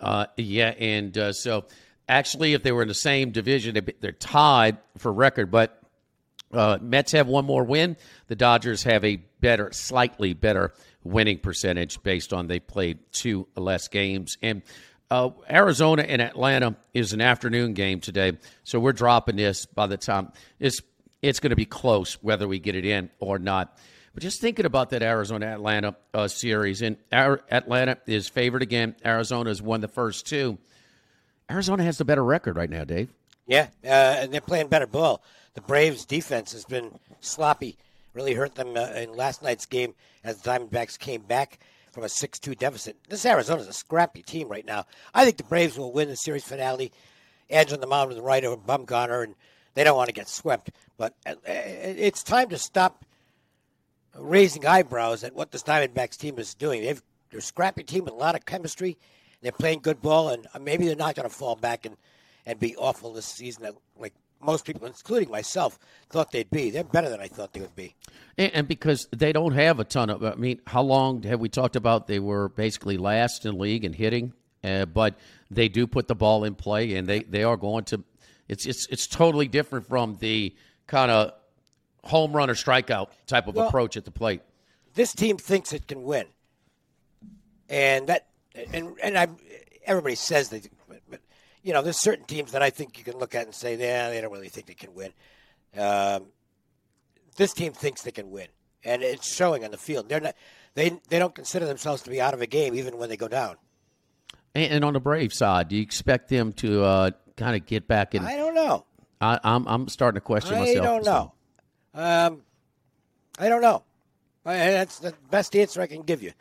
Uh, 0.00 0.26
yeah, 0.36 0.74
and 0.78 1.16
uh, 1.16 1.32
so 1.32 1.64
actually, 2.10 2.52
if 2.52 2.62
they 2.62 2.72
were 2.72 2.82
in 2.82 2.88
the 2.88 2.94
same 2.94 3.30
division, 3.30 3.74
they- 3.74 3.94
they're 4.00 4.12
tied 4.12 4.76
for 4.98 5.10
record. 5.12 5.50
But 5.50 5.80
uh, 6.54 6.78
Mets 6.80 7.12
have 7.12 7.26
one 7.26 7.44
more 7.44 7.64
win. 7.64 7.96
The 8.28 8.36
Dodgers 8.36 8.82
have 8.84 9.04
a 9.04 9.16
better, 9.40 9.70
slightly 9.72 10.32
better 10.32 10.72
winning 11.02 11.38
percentage 11.38 12.02
based 12.02 12.32
on 12.32 12.46
they 12.46 12.60
played 12.60 12.98
two 13.12 13.46
less 13.56 13.88
games. 13.88 14.36
And 14.42 14.62
uh, 15.10 15.30
Arizona 15.50 16.02
and 16.02 16.22
Atlanta 16.22 16.76
is 16.94 17.12
an 17.12 17.20
afternoon 17.20 17.74
game 17.74 18.00
today, 18.00 18.38
so 18.64 18.80
we're 18.80 18.92
dropping 18.92 19.36
this 19.36 19.66
by 19.66 19.86
the 19.86 19.96
time 19.96 20.32
it's 20.58 20.80
it's 21.22 21.40
going 21.40 21.50
to 21.50 21.56
be 21.56 21.64
close 21.64 22.14
whether 22.22 22.46
we 22.48 22.58
get 22.58 22.74
it 22.74 22.84
in 22.84 23.10
or 23.18 23.38
not. 23.38 23.78
But 24.14 24.22
just 24.22 24.40
thinking 24.40 24.64
about 24.64 24.90
that 24.90 25.02
Arizona 25.02 25.46
Atlanta 25.46 25.96
uh, 26.12 26.28
series, 26.28 26.82
and 26.82 26.96
Ar- 27.12 27.42
Atlanta 27.50 27.98
is 28.06 28.28
favored 28.28 28.62
again. 28.62 28.94
Arizona 29.04 29.50
has 29.50 29.60
won 29.60 29.80
the 29.80 29.88
first 29.88 30.26
two. 30.26 30.58
Arizona 31.50 31.82
has 31.84 31.98
the 31.98 32.04
better 32.04 32.24
record 32.24 32.56
right 32.56 32.70
now, 32.70 32.84
Dave. 32.84 33.12
Yeah, 33.46 33.68
uh, 33.84 33.88
and 33.88 34.32
they're 34.32 34.40
playing 34.40 34.68
better 34.68 34.86
ball. 34.86 35.22
The 35.54 35.60
Braves' 35.60 36.04
defense 36.04 36.52
has 36.52 36.64
been 36.64 36.98
sloppy. 37.20 37.76
Really 38.12 38.34
hurt 38.34 38.56
them 38.56 38.76
uh, 38.76 38.86
in 38.90 39.12
last 39.14 39.42
night's 39.42 39.66
game 39.66 39.94
as 40.22 40.40
the 40.40 40.50
Diamondbacks 40.50 40.98
came 40.98 41.22
back 41.22 41.58
from 41.92 42.02
a 42.02 42.08
6-2 42.08 42.58
deficit. 42.58 42.96
This 43.08 43.24
Arizona's 43.24 43.68
a 43.68 43.72
scrappy 43.72 44.22
team 44.22 44.48
right 44.48 44.66
now. 44.66 44.84
I 45.14 45.24
think 45.24 45.36
the 45.36 45.44
Braves 45.44 45.78
will 45.78 45.92
win 45.92 46.08
the 46.08 46.16
series 46.16 46.44
finale. 46.44 46.92
Edge 47.48 47.72
on 47.72 47.80
the 47.80 47.86
mound 47.86 48.08
with 48.08 48.16
the 48.16 48.22
right 48.22 48.44
over 48.44 48.60
Bumgarner, 48.60 49.22
and 49.22 49.34
they 49.74 49.84
don't 49.84 49.96
want 49.96 50.08
to 50.08 50.14
get 50.14 50.28
swept. 50.28 50.70
But 50.96 51.14
uh, 51.24 51.34
it's 51.46 52.22
time 52.24 52.48
to 52.48 52.58
stop 52.58 53.04
raising 54.18 54.66
eyebrows 54.66 55.22
at 55.22 55.34
what 55.34 55.52
this 55.52 55.62
Diamondbacks 55.62 56.16
team 56.16 56.38
is 56.38 56.54
doing. 56.54 56.82
They've, 56.82 57.02
they're 57.30 57.38
a 57.38 57.42
scrappy 57.42 57.84
team 57.84 58.04
with 58.04 58.14
a 58.14 58.16
lot 58.16 58.34
of 58.34 58.44
chemistry. 58.44 58.98
They're 59.40 59.52
playing 59.52 59.80
good 59.80 60.00
ball, 60.00 60.30
and 60.30 60.46
uh, 60.52 60.58
maybe 60.58 60.86
they're 60.86 60.96
not 60.96 61.14
going 61.14 61.28
to 61.28 61.34
fall 61.34 61.54
back 61.54 61.86
and, 61.86 61.96
and 62.44 62.58
be 62.58 62.74
awful 62.76 63.12
this 63.12 63.26
season, 63.26 63.68
like 63.98 64.14
most 64.40 64.64
people, 64.64 64.86
including 64.86 65.30
myself, 65.30 65.78
thought 66.10 66.30
they'd 66.30 66.50
be. 66.50 66.70
They're 66.70 66.84
better 66.84 67.08
than 67.08 67.20
I 67.20 67.28
thought 67.28 67.52
they 67.52 67.60
would 67.60 67.74
be. 67.76 67.94
And, 68.36 68.52
and 68.52 68.68
because 68.68 69.08
they 69.10 69.32
don't 69.32 69.52
have 69.52 69.80
a 69.80 69.84
ton 69.84 70.10
of, 70.10 70.22
I 70.24 70.34
mean, 70.34 70.60
how 70.66 70.82
long 70.82 71.22
have 71.22 71.40
we 71.40 71.48
talked 71.48 71.76
about 71.76 72.06
they 72.06 72.18
were 72.18 72.48
basically 72.50 72.96
last 72.96 73.46
in 73.46 73.58
league 73.58 73.84
in 73.84 73.92
hitting, 73.92 74.32
uh, 74.62 74.86
but 74.86 75.14
they 75.50 75.68
do 75.68 75.86
put 75.86 76.08
the 76.08 76.14
ball 76.14 76.44
in 76.44 76.54
play, 76.54 76.94
and 76.94 77.06
they, 77.06 77.20
they 77.20 77.42
are 77.42 77.56
going 77.56 77.84
to. 77.84 78.04
It's 78.48 78.66
it's 78.66 78.86
it's 78.86 79.06
totally 79.06 79.48
different 79.48 79.86
from 79.86 80.16
the 80.20 80.54
kind 80.86 81.10
of 81.10 81.32
home 82.02 82.32
run 82.34 82.50
or 82.50 82.54
strikeout 82.54 83.08
type 83.26 83.46
of 83.46 83.54
Well- 83.54 83.68
approach 83.68 83.96
at 83.96 84.04
the 84.04 84.10
plate. 84.10 84.42
This 84.94 85.12
team 85.12 85.38
thinks 85.38 85.72
it 85.72 85.88
can 85.88 86.04
win, 86.04 86.26
and 87.68 88.06
that 88.06 88.26
and 88.72 88.96
and 89.02 89.18
I 89.18 89.28
everybody 89.86 90.14
says 90.14 90.50
they, 90.50 90.62
you 91.64 91.72
know, 91.72 91.82
there's 91.82 91.98
certain 92.00 92.26
teams 92.26 92.52
that 92.52 92.62
I 92.62 92.70
think 92.70 92.98
you 92.98 93.04
can 93.04 93.18
look 93.18 93.34
at 93.34 93.46
and 93.46 93.54
say, 93.54 93.76
yeah, 93.76 94.10
they 94.10 94.20
don't 94.20 94.30
really 94.30 94.50
think 94.50 94.66
they 94.66 94.74
can 94.74 94.94
win. 94.94 95.12
Um, 95.76 96.26
this 97.36 97.52
team 97.52 97.72
thinks 97.72 98.02
they 98.02 98.12
can 98.12 98.30
win, 98.30 98.46
and 98.84 99.02
it's 99.02 99.34
showing 99.34 99.64
on 99.64 99.72
the 99.72 99.78
field. 99.78 100.08
They're 100.08 100.20
not. 100.20 100.36
They 100.74 101.00
they 101.08 101.18
don't 101.18 101.34
consider 101.34 101.66
themselves 101.66 102.02
to 102.02 102.10
be 102.10 102.20
out 102.20 102.34
of 102.34 102.42
a 102.42 102.46
game 102.46 102.74
even 102.74 102.98
when 102.98 103.08
they 103.08 103.16
go 103.16 103.28
down. 103.28 103.56
And, 104.54 104.72
and 104.72 104.84
on 104.84 104.92
the 104.92 105.00
Brave 105.00 105.32
side, 105.32 105.68
do 105.68 105.76
you 105.76 105.82
expect 105.82 106.28
them 106.28 106.52
to 106.54 106.84
uh, 106.84 107.10
kind 107.36 107.56
of 107.56 107.66
get 107.66 107.88
back 107.88 108.14
in? 108.14 108.24
I 108.24 108.36
don't 108.36 108.54
know. 108.54 108.84
I, 109.20 109.40
I'm 109.42 109.66
I'm 109.66 109.88
starting 109.88 110.18
to 110.18 110.24
question 110.24 110.54
I 110.54 110.60
myself. 110.60 110.78
I 110.78 110.88
don't 110.88 111.04
know. 111.04 111.32
Um, 111.94 112.42
I 113.38 113.48
don't 113.48 113.62
know. 113.62 113.82
I, 114.44 114.56
that's 114.56 114.98
the 114.98 115.14
best 115.30 115.56
answer 115.56 115.80
I 115.80 115.86
can 115.86 116.02
give 116.02 116.22
you. 116.22 116.32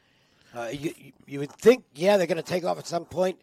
Uh, 0.54 0.70
you. 0.72 0.94
You 1.26 1.40
would 1.40 1.54
think, 1.54 1.86
yeah, 1.96 2.18
they're 2.18 2.28
going 2.28 2.36
to 2.36 2.44
take 2.44 2.66
off 2.66 2.78
at 2.78 2.86
some 2.86 3.06
point. 3.06 3.40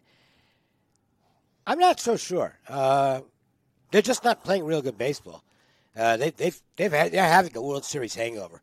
I'm 1.65 1.79
not 1.79 1.99
so 1.99 2.17
sure. 2.17 2.57
Uh, 2.67 3.21
they're 3.91 4.01
just 4.01 4.23
not 4.23 4.43
playing 4.43 4.65
real 4.65 4.81
good 4.81 4.97
baseball. 4.97 5.43
Uh, 5.95 6.17
they, 6.17 6.29
they've 6.31 6.61
they've 6.77 6.91
had, 6.91 7.11
they're 7.11 7.23
having 7.23 7.55
a 7.55 7.61
World 7.61 7.83
Series 7.83 8.15
hangover, 8.15 8.61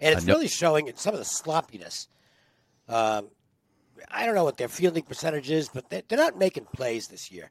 and 0.00 0.16
it's 0.16 0.26
really 0.26 0.48
showing 0.48 0.88
in 0.88 0.96
some 0.96 1.12
of 1.12 1.18
the 1.18 1.24
sloppiness. 1.24 2.08
Um, 2.88 3.28
I 4.10 4.24
don't 4.26 4.34
know 4.34 4.44
what 4.44 4.56
their 4.56 4.68
fielding 4.68 5.04
percentage 5.04 5.50
is, 5.50 5.68
but 5.68 5.90
they're, 5.90 6.02
they're 6.08 6.18
not 6.18 6.38
making 6.38 6.66
plays 6.72 7.08
this 7.08 7.30
year. 7.30 7.50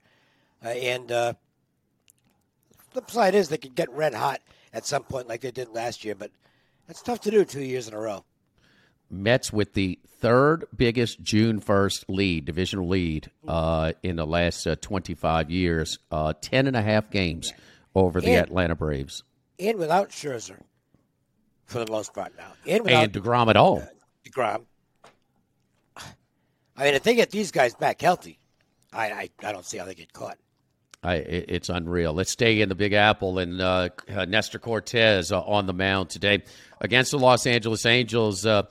Uh, 0.64 0.70
and 0.70 1.12
uh, 1.12 1.34
flip 2.92 3.10
side 3.12 3.36
is 3.36 3.50
they 3.50 3.58
could 3.58 3.76
get 3.76 3.92
red 3.92 4.14
hot 4.14 4.42
at 4.74 4.86
some 4.86 5.04
point, 5.04 5.28
like 5.28 5.42
they 5.42 5.52
did 5.52 5.70
last 5.70 6.04
year, 6.04 6.16
but 6.16 6.32
that's 6.88 7.02
tough 7.02 7.22
to 7.22 7.32
do 7.32 7.46
two 7.46 7.64
years 7.64 7.88
in 7.88 7.94
a 7.94 8.00
row. 8.00 8.24
Mets 9.14 9.54
with 9.54 9.74
the 9.74 10.00
third 10.20 10.66
biggest 10.76 11.22
June 11.22 11.60
1st 11.62 12.06
lead, 12.08 12.46
divisional 12.46 12.88
lead, 12.88 13.30
uh, 13.48 13.94
in 14.04 14.16
the 14.16 14.26
last 14.26 14.66
uh, 14.66 14.76
25 14.82 15.52
years. 15.52 16.00
Uh, 16.12 16.34
10 16.42 16.68
and 16.68 16.76
a 16.76 16.82
half 16.82 17.10
games 17.10 17.52
over 17.96 18.20
the 18.22 18.32
And- 18.32 18.44
Atlanta 18.48 18.76
Braves. 18.76 19.24
And 19.60 19.78
without 19.78 20.10
Scherzer, 20.10 20.60
for 21.66 21.84
the 21.86 21.92
most 21.92 22.14
part 22.14 22.34
now. 22.38 22.54
And 22.68 22.84
without 22.84 23.04
And 23.04 23.14
DeGrom 23.14 23.50
at 23.50 23.56
all. 23.56 23.88
DeGrom. 24.26 24.64
I 25.96 26.86
mean, 26.86 26.94
if 26.96 27.04
they 27.04 27.14
get 27.16 27.30
these 27.30 27.52
guys 27.52 27.76
back 27.76 28.02
healthy, 28.02 28.40
I, 28.92 29.12
I, 29.12 29.30
I 29.44 29.52
don't 29.52 29.66
see 29.66 29.78
how 29.78 29.86
they 29.86 29.94
get 29.96 30.12
caught. 30.12 30.38
I, 31.04 31.16
it's 31.16 31.68
unreal. 31.70 32.14
Let's 32.14 32.32
stay 32.32 32.62
in 32.62 32.70
the 32.70 32.76
Big 32.76 32.94
Apple 32.94 33.38
and 33.38 33.60
uh, 33.62 33.90
uh, 34.10 34.24
Nestor 34.26 34.58
Cortes 34.58 35.32
uh, 35.32 35.42
on 35.42 35.66
the 35.66 35.74
mound 35.74 36.10
today 36.10 36.44
against 36.80 37.12
the 37.12 37.20
Los 37.20 37.46
Angeles 37.46 37.86
Angels. 37.86 38.46
Uh, 38.46 38.64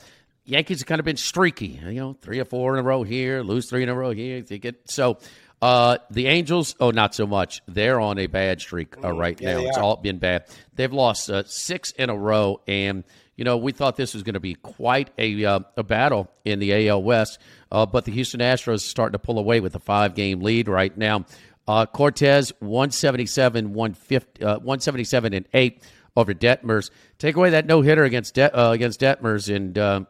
Yankees 0.45 0.81
have 0.81 0.87
kind 0.87 0.99
of 0.99 1.05
been 1.05 1.17
streaky, 1.17 1.81
you 1.85 1.95
know, 1.95 2.17
three 2.21 2.41
or 2.41 2.45
four 2.45 2.75
in 2.75 2.81
a 2.81 2.83
row 2.83 3.03
here, 3.03 3.43
lose 3.43 3.71
three 3.71 3.83
in 3.83 3.89
a 3.89 3.95
row 3.95 4.11
here. 4.11 4.43
They 4.43 4.59
get 4.59 4.91
so. 4.91 5.19
Uh, 5.61 5.99
the 6.11 6.27
Angels, 6.27 6.75
oh, 6.81 6.91
not 6.91 7.15
so 7.15 7.25
much. 7.25 7.63
They're 7.69 8.01
on 8.01 8.19
a 8.19 8.27
bad 8.27 8.61
streak 8.61 8.97
uh, 9.05 9.13
right 9.13 9.41
yeah, 9.41 9.55
now. 9.55 9.61
It's 9.61 9.79
all 9.79 9.95
been 9.97 10.19
bad. 10.19 10.47
They've 10.75 10.93
lost 10.93 11.31
uh, 11.31 11.45
six 11.47 11.93
in 11.93 12.11
a 12.11 12.17
row, 12.17 12.61
and 12.67 13.05
you 13.37 13.45
know 13.45 13.59
we 13.59 13.71
thought 13.71 13.97
this 13.97 14.13
was 14.13 14.25
going 14.25 14.35
to 14.35 14.41
be 14.41 14.55
quite 14.55 15.11
a 15.19 15.45
uh, 15.45 15.61
a 15.77 15.85
battle 15.85 16.29
in 16.45 16.59
the 16.59 16.89
AL 16.89 17.05
West, 17.05 17.39
uh, 17.71 17.87
but 17.87 18.05
the 18.05 18.11
Houston 18.11 18.41
Astros 18.41 18.75
are 18.75 18.79
starting 18.79 19.13
to 19.13 19.21
pull 19.21 19.39
away 19.39 19.61
with 19.61 19.77
a 19.77 19.79
five 19.79 20.17
game 20.17 20.41
lead 20.41 20.69
right 20.69 20.97
now. 20.99 21.27
Uh, 21.69 21.87
Cortes 21.87 22.53
177, 22.59 23.73
150, 23.73 24.45
uh, 24.45 24.59
177 24.59 25.33
and 25.33 25.47
eight 25.55 25.81
over 26.17 26.35
Detmers. 26.35 26.91
Take 27.19 27.37
away 27.37 27.51
that 27.51 27.67
no 27.67 27.83
hitter 27.83 28.03
against 28.03 28.35
De- 28.35 28.59
uh, 28.59 28.73
against 28.73 29.01
Detmers, 29.01 29.55
and 29.55 29.79
uh, 29.79 30.01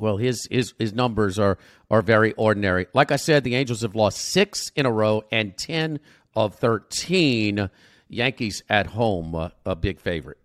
well, 0.00 0.16
his 0.16 0.48
his 0.50 0.74
his 0.78 0.92
numbers 0.92 1.38
are 1.38 1.58
are 1.90 2.02
very 2.02 2.32
ordinary. 2.32 2.86
Like 2.94 3.12
I 3.12 3.16
said, 3.16 3.44
the 3.44 3.54
Angels 3.54 3.82
have 3.82 3.94
lost 3.94 4.18
six 4.18 4.70
in 4.74 4.86
a 4.86 4.92
row 4.92 5.22
and 5.30 5.56
ten 5.56 6.00
of 6.34 6.54
thirteen. 6.54 7.70
Yankees 8.08 8.64
at 8.68 8.88
home, 8.88 9.36
uh, 9.36 9.50
a 9.64 9.76
big 9.76 10.00
favorite. 10.00 10.38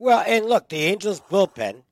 Well, 0.00 0.24
and 0.26 0.46
look, 0.46 0.68
the 0.68 0.78
Angels 0.78 1.20
bullpen, 1.20 1.82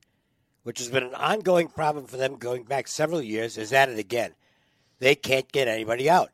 which 0.64 0.78
has 0.80 0.88
been 0.88 1.04
an 1.04 1.14
ongoing 1.14 1.68
problem 1.68 2.06
for 2.06 2.16
them 2.16 2.36
going 2.36 2.64
back 2.64 2.88
several 2.88 3.22
years, 3.22 3.56
is 3.56 3.72
at 3.72 3.88
it 3.88 4.00
again. 4.00 4.34
They 4.98 5.14
can't 5.14 5.50
get 5.52 5.68
anybody 5.68 6.10
out. 6.10 6.30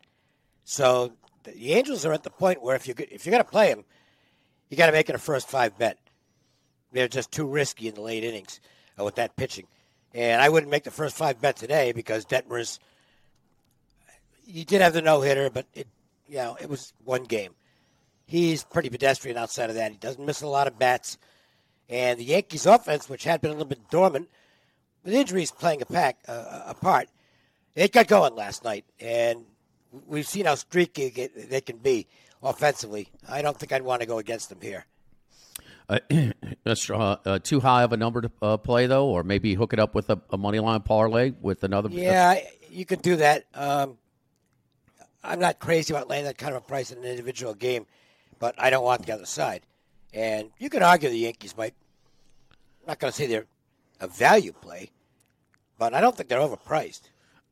So 0.65 1.13
the 1.45 1.73
Angels 1.73 2.07
are 2.07 2.13
at 2.13 2.23
the 2.23 2.31
point 2.31 2.63
where 2.63 2.77
if 2.77 2.89
you 2.89 2.95
if 2.99 3.27
you're 3.27 3.33
going 3.33 3.45
to 3.45 3.51
play 3.51 3.73
them, 3.73 3.85
you 4.71 4.77
got 4.77 4.87
to 4.87 4.93
make 4.93 5.09
it 5.09 5.15
a 5.15 5.19
first 5.19 5.49
five 5.49 5.77
bet. 5.77 5.99
They're 6.93 7.09
just 7.09 7.31
too 7.31 7.47
risky 7.47 7.89
in 7.89 7.95
the 7.95 8.01
late 8.01 8.25
innings 8.25 8.61
uh, 8.99 9.05
with 9.05 9.17
that 9.17 9.37
pitching, 9.37 9.67
and 10.15 10.43
I 10.43 10.49
wouldn't 10.49 10.71
make 10.71 10.85
the 10.85 10.91
first 10.91 11.17
five 11.17 11.41
bet 11.41 11.57
today 11.57 11.93
because 11.93 12.25
Detmers. 12.25 12.79
You 14.45 14.65
did 14.65 14.83
have 14.83 14.93
the 14.93 15.03
no 15.03 15.21
hitter, 15.21 15.51
but 15.51 15.67
it, 15.73 15.87
you 16.27 16.37
know, 16.37 16.57
it 16.61 16.69
was 16.69 16.93
one 17.05 17.25
game. 17.25 17.55
He's 18.27 18.65
pretty 18.65 18.91
pedestrian 18.91 19.37
outside 19.37 19.71
of 19.71 19.77
that. 19.77 19.93
He 19.93 19.99
doesn't 19.99 20.25
miss 20.25 20.43
a 20.43 20.47
lot 20.47 20.67
of 20.67 20.79
bats. 20.79 21.17
And 21.89 22.19
the 22.19 22.25
Yankees' 22.25 22.67
offense, 22.67 23.09
which 23.09 23.25
had 23.25 23.41
been 23.41 23.51
a 23.51 23.55
little 23.55 23.69
bit 23.69 23.91
dormant, 23.91 24.29
with 25.05 25.15
injuries 25.15 25.51
playing 25.51 25.83
a 25.83 25.87
pack 25.87 26.19
uh, 26.29 26.63
a 26.67 26.75
part, 26.75 27.09
it 27.75 27.93
got 27.93 28.09
going 28.09 28.35
last 28.35 28.65
night, 28.65 28.85
and 29.01 29.45
we've 30.07 30.27
seen 30.27 30.47
how 30.47 30.55
streaky 30.55 31.09
they 31.09 31.61
can 31.61 31.79
be 31.79 32.07
offensively. 32.43 33.09
I 33.29 33.43
don't 33.43 33.59
think 33.59 33.73
I'd 33.73 33.83
want 33.83 34.01
to 34.03 34.07
go 34.07 34.19
against 34.19 34.49
them 34.49 34.61
here. 34.61 34.87
Uh, 35.93 35.99
that's 36.65 36.89
uh, 36.89 37.17
uh, 37.25 37.39
too 37.39 37.61
high 37.61 37.83
of 37.83 37.93
a 37.93 37.97
number 37.97 38.23
to 38.23 38.31
uh, 38.41 38.57
play 38.57 38.87
though, 38.87 39.07
or 39.07 39.23
maybe 39.23 39.55
hook 39.55 39.73
it 39.73 39.79
up 39.79 39.95
with 39.95 40.09
a, 40.09 40.21
a 40.31 40.39
money 40.39 40.59
line 40.59 40.81
parlay 40.81 41.33
with 41.41 41.63
another. 41.65 41.91
Yeah, 41.91 42.39
you 42.71 42.87
could 42.87 43.03
do 43.03 43.17
that. 43.17 43.45
Um, 43.55 43.99
I'm 45.23 45.39
not 45.39 45.59
crazy 45.59 45.93
about 45.93 46.09
laying 46.09 46.25
that 46.25 46.39
kind 46.39 46.55
of 46.55 46.63
a 46.63 46.67
price 46.67 46.91
in 46.91 46.99
an 46.99 47.05
individual 47.05 47.55
game, 47.55 47.87
but 48.39 48.55
I 48.59 48.71
don't 48.71 48.85
want 48.85 49.07
the 49.07 49.13
other 49.13 49.27
side. 49.27 49.63
And 50.15 50.51
you 50.59 50.71
could 50.71 50.83
argue 50.83 51.09
the 51.09 51.17
Yankees 51.17 51.57
might. 51.57 51.75
I'm 52.83 52.89
not 52.89 52.99
going 52.99 53.13
to 53.13 53.17
say 53.17 53.27
they're 53.27 53.47
a 54.01 54.09
value 54.09 54.53
play, 54.53 54.91
but 55.79 55.95
I 55.95 56.01
don't 56.01 56.17
think 56.17 56.29
they're 56.29 56.41
overpriced. 56.41 57.03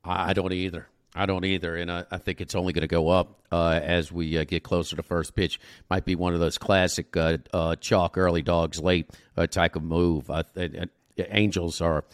I 0.03 0.33
don't 0.33 0.51
either. 0.51 0.87
I 1.13 1.25
don't 1.25 1.43
either, 1.43 1.75
and 1.75 1.91
I, 1.91 2.05
I 2.09 2.17
think 2.17 2.39
it's 2.39 2.55
only 2.55 2.71
going 2.71 2.83
to 2.83 2.87
go 2.87 3.09
up 3.09 3.41
uh, 3.51 3.79
as 3.83 4.11
we 4.11 4.37
uh, 4.37 4.45
get 4.45 4.63
closer 4.63 4.95
to 4.95 5.03
first 5.03 5.35
pitch. 5.35 5.59
Might 5.89 6.05
be 6.05 6.15
one 6.15 6.33
of 6.33 6.39
those 6.39 6.57
classic 6.57 7.15
uh, 7.17 7.37
uh, 7.53 7.75
chalk 7.75 8.17
early 8.17 8.41
dogs 8.41 8.79
late 8.79 9.09
uh, 9.35 9.45
type 9.47 9.75
of 9.75 9.83
move. 9.83 10.29
Uh, 10.29 10.43
uh, 10.55 10.85
Angels 11.17 11.81
are 11.81 12.05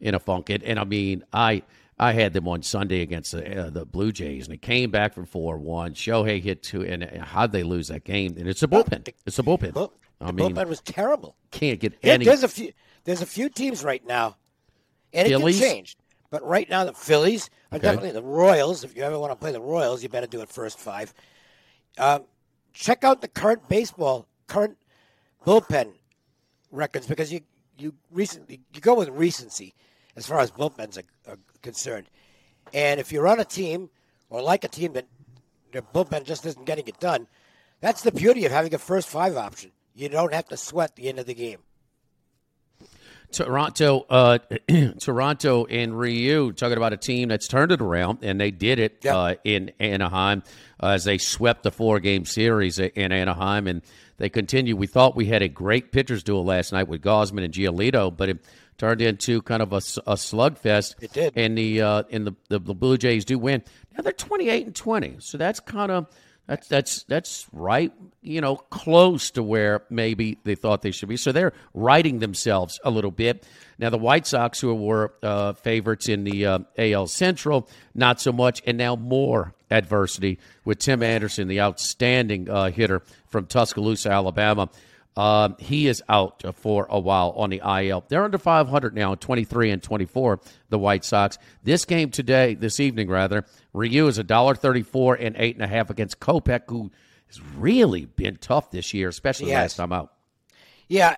in 0.00 0.14
a 0.14 0.18
funk, 0.18 0.50
and, 0.50 0.62
and 0.62 0.78
I 0.78 0.84
mean, 0.84 1.24
I 1.32 1.62
I 1.98 2.12
had 2.12 2.32
them 2.34 2.46
on 2.46 2.62
Sunday 2.62 3.00
against 3.00 3.32
the, 3.32 3.66
uh, 3.66 3.70
the 3.70 3.86
Blue 3.86 4.12
Jays, 4.12 4.46
and 4.46 4.54
it 4.54 4.60
came 4.62 4.90
back 4.90 5.14
from 5.14 5.24
four 5.24 5.56
one. 5.56 5.94
Shohei 5.94 6.40
hit 6.42 6.62
two, 6.62 6.82
and 6.82 7.02
how'd 7.04 7.52
they 7.52 7.62
lose 7.62 7.88
that 7.88 8.04
game? 8.04 8.36
And 8.38 8.46
it's 8.48 8.62
a 8.62 8.68
bullpen. 8.68 9.08
It's 9.24 9.38
a 9.38 9.42
bullpen. 9.42 9.72
Bull- 9.72 9.92
I 10.20 10.30
mean, 10.30 10.54
bullpen 10.54 10.68
was 10.68 10.80
terrible. 10.80 11.36
can't 11.50 11.80
get 11.80 12.00
There- 12.02 12.14
any. 12.14 12.24
there's 12.26 12.42
a 12.44 12.48
few. 12.48 12.72
There's 13.04 13.22
a 13.22 13.26
few 13.26 13.48
teams 13.48 13.82
right 13.82 14.06
now, 14.06 14.36
and 15.12 15.26
it 15.26 15.40
can 15.40 15.52
change. 15.54 15.96
But 16.32 16.42
right 16.48 16.68
now, 16.68 16.84
the 16.84 16.94
Phillies 16.94 17.50
are 17.70 17.76
Okay. 17.76 17.88
definitely 17.88 18.12
the 18.12 18.22
Royals. 18.22 18.84
If 18.84 18.96
you 18.96 19.02
ever 19.02 19.18
want 19.18 19.32
to 19.32 19.36
play 19.36 19.52
the 19.52 19.60
Royals, 19.60 20.02
you 20.02 20.08
better 20.08 20.26
do 20.26 20.40
it 20.40 20.48
first 20.48 20.78
five. 20.78 21.12
Um, 21.98 22.24
check 22.72 23.04
out 23.04 23.20
the 23.20 23.28
current 23.28 23.68
baseball, 23.68 24.26
current 24.46 24.78
bullpen 25.46 25.92
records 26.70 27.06
because 27.06 27.30
you 27.30 27.42
you 27.76 27.92
recently 28.10 28.60
you 28.72 28.80
go 28.80 28.94
with 28.94 29.10
recency 29.10 29.74
as 30.16 30.26
far 30.26 30.40
as 30.40 30.50
bullpens 30.50 30.96
are, 30.96 31.32
are 31.32 31.38
concerned. 31.60 32.08
And 32.72 32.98
if 32.98 33.12
you're 33.12 33.28
on 33.28 33.38
a 33.38 33.44
team 33.44 33.90
or 34.30 34.40
like 34.40 34.64
a 34.64 34.68
team 34.68 34.94
that 34.94 35.06
their 35.70 35.82
bullpen 35.82 36.24
just 36.24 36.46
isn't 36.46 36.64
getting 36.64 36.88
it 36.88 36.98
done, 36.98 37.26
that's 37.80 38.00
the 38.00 38.12
beauty 38.12 38.46
of 38.46 38.52
having 38.52 38.72
a 38.72 38.78
first 38.78 39.06
five 39.06 39.36
option. 39.36 39.72
You 39.94 40.08
don't 40.08 40.32
have 40.32 40.48
to 40.48 40.56
sweat 40.56 40.96
the 40.96 41.10
end 41.10 41.18
of 41.18 41.26
the 41.26 41.34
game. 41.34 41.58
Toronto, 43.32 44.06
uh, 44.10 44.38
Toronto 45.00 45.64
and 45.66 45.98
Ryu 45.98 46.52
talking 46.52 46.76
about 46.76 46.92
a 46.92 46.96
team 46.96 47.28
that's 47.28 47.48
turned 47.48 47.72
it 47.72 47.80
around, 47.80 48.18
and 48.22 48.40
they 48.40 48.50
did 48.50 48.78
it 48.78 48.98
Yep. 49.02 49.14
uh, 49.14 49.34
in 49.44 49.72
Anaheim 49.80 50.42
uh, 50.82 50.88
as 50.88 51.04
they 51.04 51.18
swept 51.18 51.62
the 51.62 51.70
four-game 51.70 52.24
series 52.24 52.78
in 52.78 53.12
Anaheim, 53.12 53.66
and 53.66 53.82
they 54.18 54.28
continue. 54.28 54.76
We 54.76 54.86
thought 54.86 55.16
we 55.16 55.26
had 55.26 55.42
a 55.42 55.48
great 55.48 55.90
pitchers 55.92 56.22
duel 56.22 56.44
last 56.44 56.72
night 56.72 56.88
with 56.88 57.02
Gausman 57.02 57.44
and 57.44 57.52
Giolito, 57.52 58.14
but 58.16 58.28
it 58.28 58.38
turned 58.78 59.00
into 59.02 59.42
kind 59.42 59.62
of 59.62 59.72
a 59.72 59.78
slugfest. 59.78 60.94
It 61.02 61.12
did. 61.12 61.32
and 61.36 61.56
the 61.56 61.82
uh, 61.82 62.02
and 62.10 62.26
the, 62.26 62.34
the 62.48 62.58
the 62.58 62.74
Blue 62.74 62.96
Jays 62.96 63.24
do 63.24 63.38
win. 63.38 63.62
Now 63.96 64.02
they're 64.02 64.12
twenty-eight 64.12 64.66
and 64.66 64.74
twenty, 64.76 65.16
so 65.18 65.38
that's 65.38 65.60
kind 65.60 65.90
of. 65.90 66.06
That's 66.46 66.66
that's 66.66 67.04
that's 67.04 67.46
right, 67.52 67.92
you 68.20 68.40
know, 68.40 68.56
close 68.56 69.30
to 69.32 69.42
where 69.42 69.84
maybe 69.88 70.38
they 70.42 70.56
thought 70.56 70.82
they 70.82 70.90
should 70.90 71.08
be. 71.08 71.16
So 71.16 71.30
they're 71.30 71.52
righting 71.72 72.18
themselves 72.18 72.80
a 72.84 72.90
little 72.90 73.12
bit. 73.12 73.46
Now 73.78 73.90
the 73.90 73.98
White 73.98 74.26
Sox, 74.26 74.60
who 74.60 74.74
were 74.74 75.14
uh, 75.22 75.52
favorites 75.52 76.08
in 76.08 76.24
the 76.24 76.46
uh, 76.46 76.58
AL 76.76 77.06
Central, 77.06 77.68
not 77.94 78.20
so 78.20 78.32
much, 78.32 78.60
and 78.66 78.76
now 78.76 78.96
more 78.96 79.54
adversity 79.70 80.38
with 80.64 80.78
Tim 80.78 81.02
Anderson, 81.02 81.46
the 81.46 81.60
outstanding 81.60 82.50
uh, 82.50 82.70
hitter 82.70 83.02
from 83.28 83.46
Tuscaloosa, 83.46 84.10
Alabama. 84.10 84.68
Um, 85.16 85.56
he 85.58 85.88
is 85.88 86.02
out 86.08 86.42
for 86.56 86.86
a 86.88 86.98
while 86.98 87.34
on 87.36 87.50
the 87.50 87.60
IL. 87.64 88.04
They're 88.08 88.24
under 88.24 88.38
500 88.38 88.94
now, 88.94 89.14
23 89.14 89.70
and 89.70 89.82
24. 89.82 90.40
The 90.70 90.78
White 90.78 91.04
Sox. 91.04 91.36
This 91.62 91.84
game 91.84 92.10
today, 92.10 92.54
this 92.54 92.80
evening 92.80 93.08
rather, 93.08 93.44
Ryu 93.74 94.06
is 94.06 94.16
a 94.16 94.24
dollar 94.24 94.54
34 94.54 95.16
and 95.16 95.36
eight 95.38 95.54
and 95.54 95.62
a 95.64 95.66
half 95.66 95.90
against 95.90 96.18
Kopech, 96.18 96.62
who 96.68 96.90
has 97.26 97.42
really 97.42 98.06
been 98.06 98.36
tough 98.36 98.70
this 98.70 98.94
year, 98.94 99.08
especially 99.08 99.48
Yes. 99.48 99.56
last 99.62 99.76
time 99.76 99.92
out. 99.92 100.12
Yeah, 100.88 101.16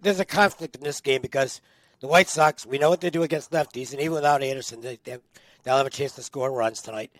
there's 0.00 0.20
a 0.20 0.24
conflict 0.26 0.76
in 0.76 0.82
this 0.82 1.00
game 1.00 1.22
because 1.22 1.62
the 2.00 2.06
White 2.08 2.28
Sox, 2.28 2.66
we 2.66 2.76
know 2.78 2.90
what 2.90 3.00
they 3.00 3.10
do 3.10 3.22
against 3.22 3.50
lefties, 3.52 3.92
and 3.92 4.00
even 4.00 4.12
without 4.12 4.42
Anderson, 4.42 4.82
they, 4.82 4.98
they, 5.04 5.16
they'll 5.62 5.78
have 5.78 5.86
a 5.86 5.90
chance 5.90 6.12
to 6.12 6.22
score 6.22 6.52
runs 6.52 6.82
tonight. 6.82 7.10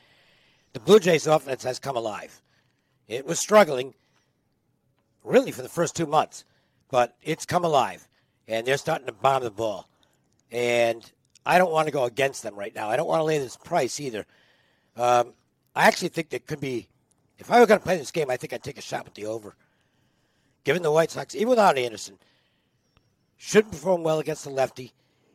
The 0.74 0.80
Blue 0.80 1.00
Jays 1.00 1.26
offense 1.26 1.62
has 1.64 1.78
come 1.78 1.96
alive. 1.96 2.42
It 3.08 3.26
was 3.26 3.38
struggling 3.38 3.94
really 5.24 5.50
for 5.50 5.62
the 5.62 5.68
first 5.68 5.96
two 5.96 6.06
months, 6.06 6.44
but 6.90 7.16
it's 7.22 7.46
come 7.46 7.64
alive, 7.64 8.06
and 8.46 8.66
they're 8.66 8.76
starting 8.76 9.06
to 9.06 9.12
bomb 9.12 9.42
the 9.42 9.50
ball. 9.50 9.88
And 10.52 11.10
I 11.44 11.58
don't 11.58 11.72
want 11.72 11.88
to 11.88 11.92
go 11.92 12.04
against 12.04 12.42
them 12.42 12.54
right 12.54 12.74
now. 12.74 12.90
I 12.90 12.96
don't 12.96 13.08
want 13.08 13.20
to 13.20 13.24
lay 13.24 13.38
this 13.38 13.56
price 13.56 13.98
either. 13.98 14.26
Um, 14.96 15.32
I 15.74 15.86
actually 15.86 16.08
think 16.08 16.28
there 16.28 16.40
could 16.40 16.60
be, 16.60 16.88
if 17.38 17.50
I 17.50 17.58
were 17.58 17.66
going 17.66 17.80
to 17.80 17.84
play 17.84 17.96
this 17.96 18.12
game, 18.12 18.30
I 18.30 18.36
think 18.36 18.52
I'd 18.52 18.62
take 18.62 18.78
a 18.78 18.82
shot 18.82 19.04
with 19.04 19.14
the 19.14 19.26
over. 19.26 19.56
Given 20.62 20.82
the 20.82 20.92
White 20.92 21.10
Sox, 21.10 21.34
even 21.34 21.48
without 21.48 21.76
Anderson, 21.76 22.18
should 23.36 23.70
perform 23.70 24.02
well 24.02 24.20
against 24.20 24.44
the 24.44 24.50
lefty, 24.50 24.92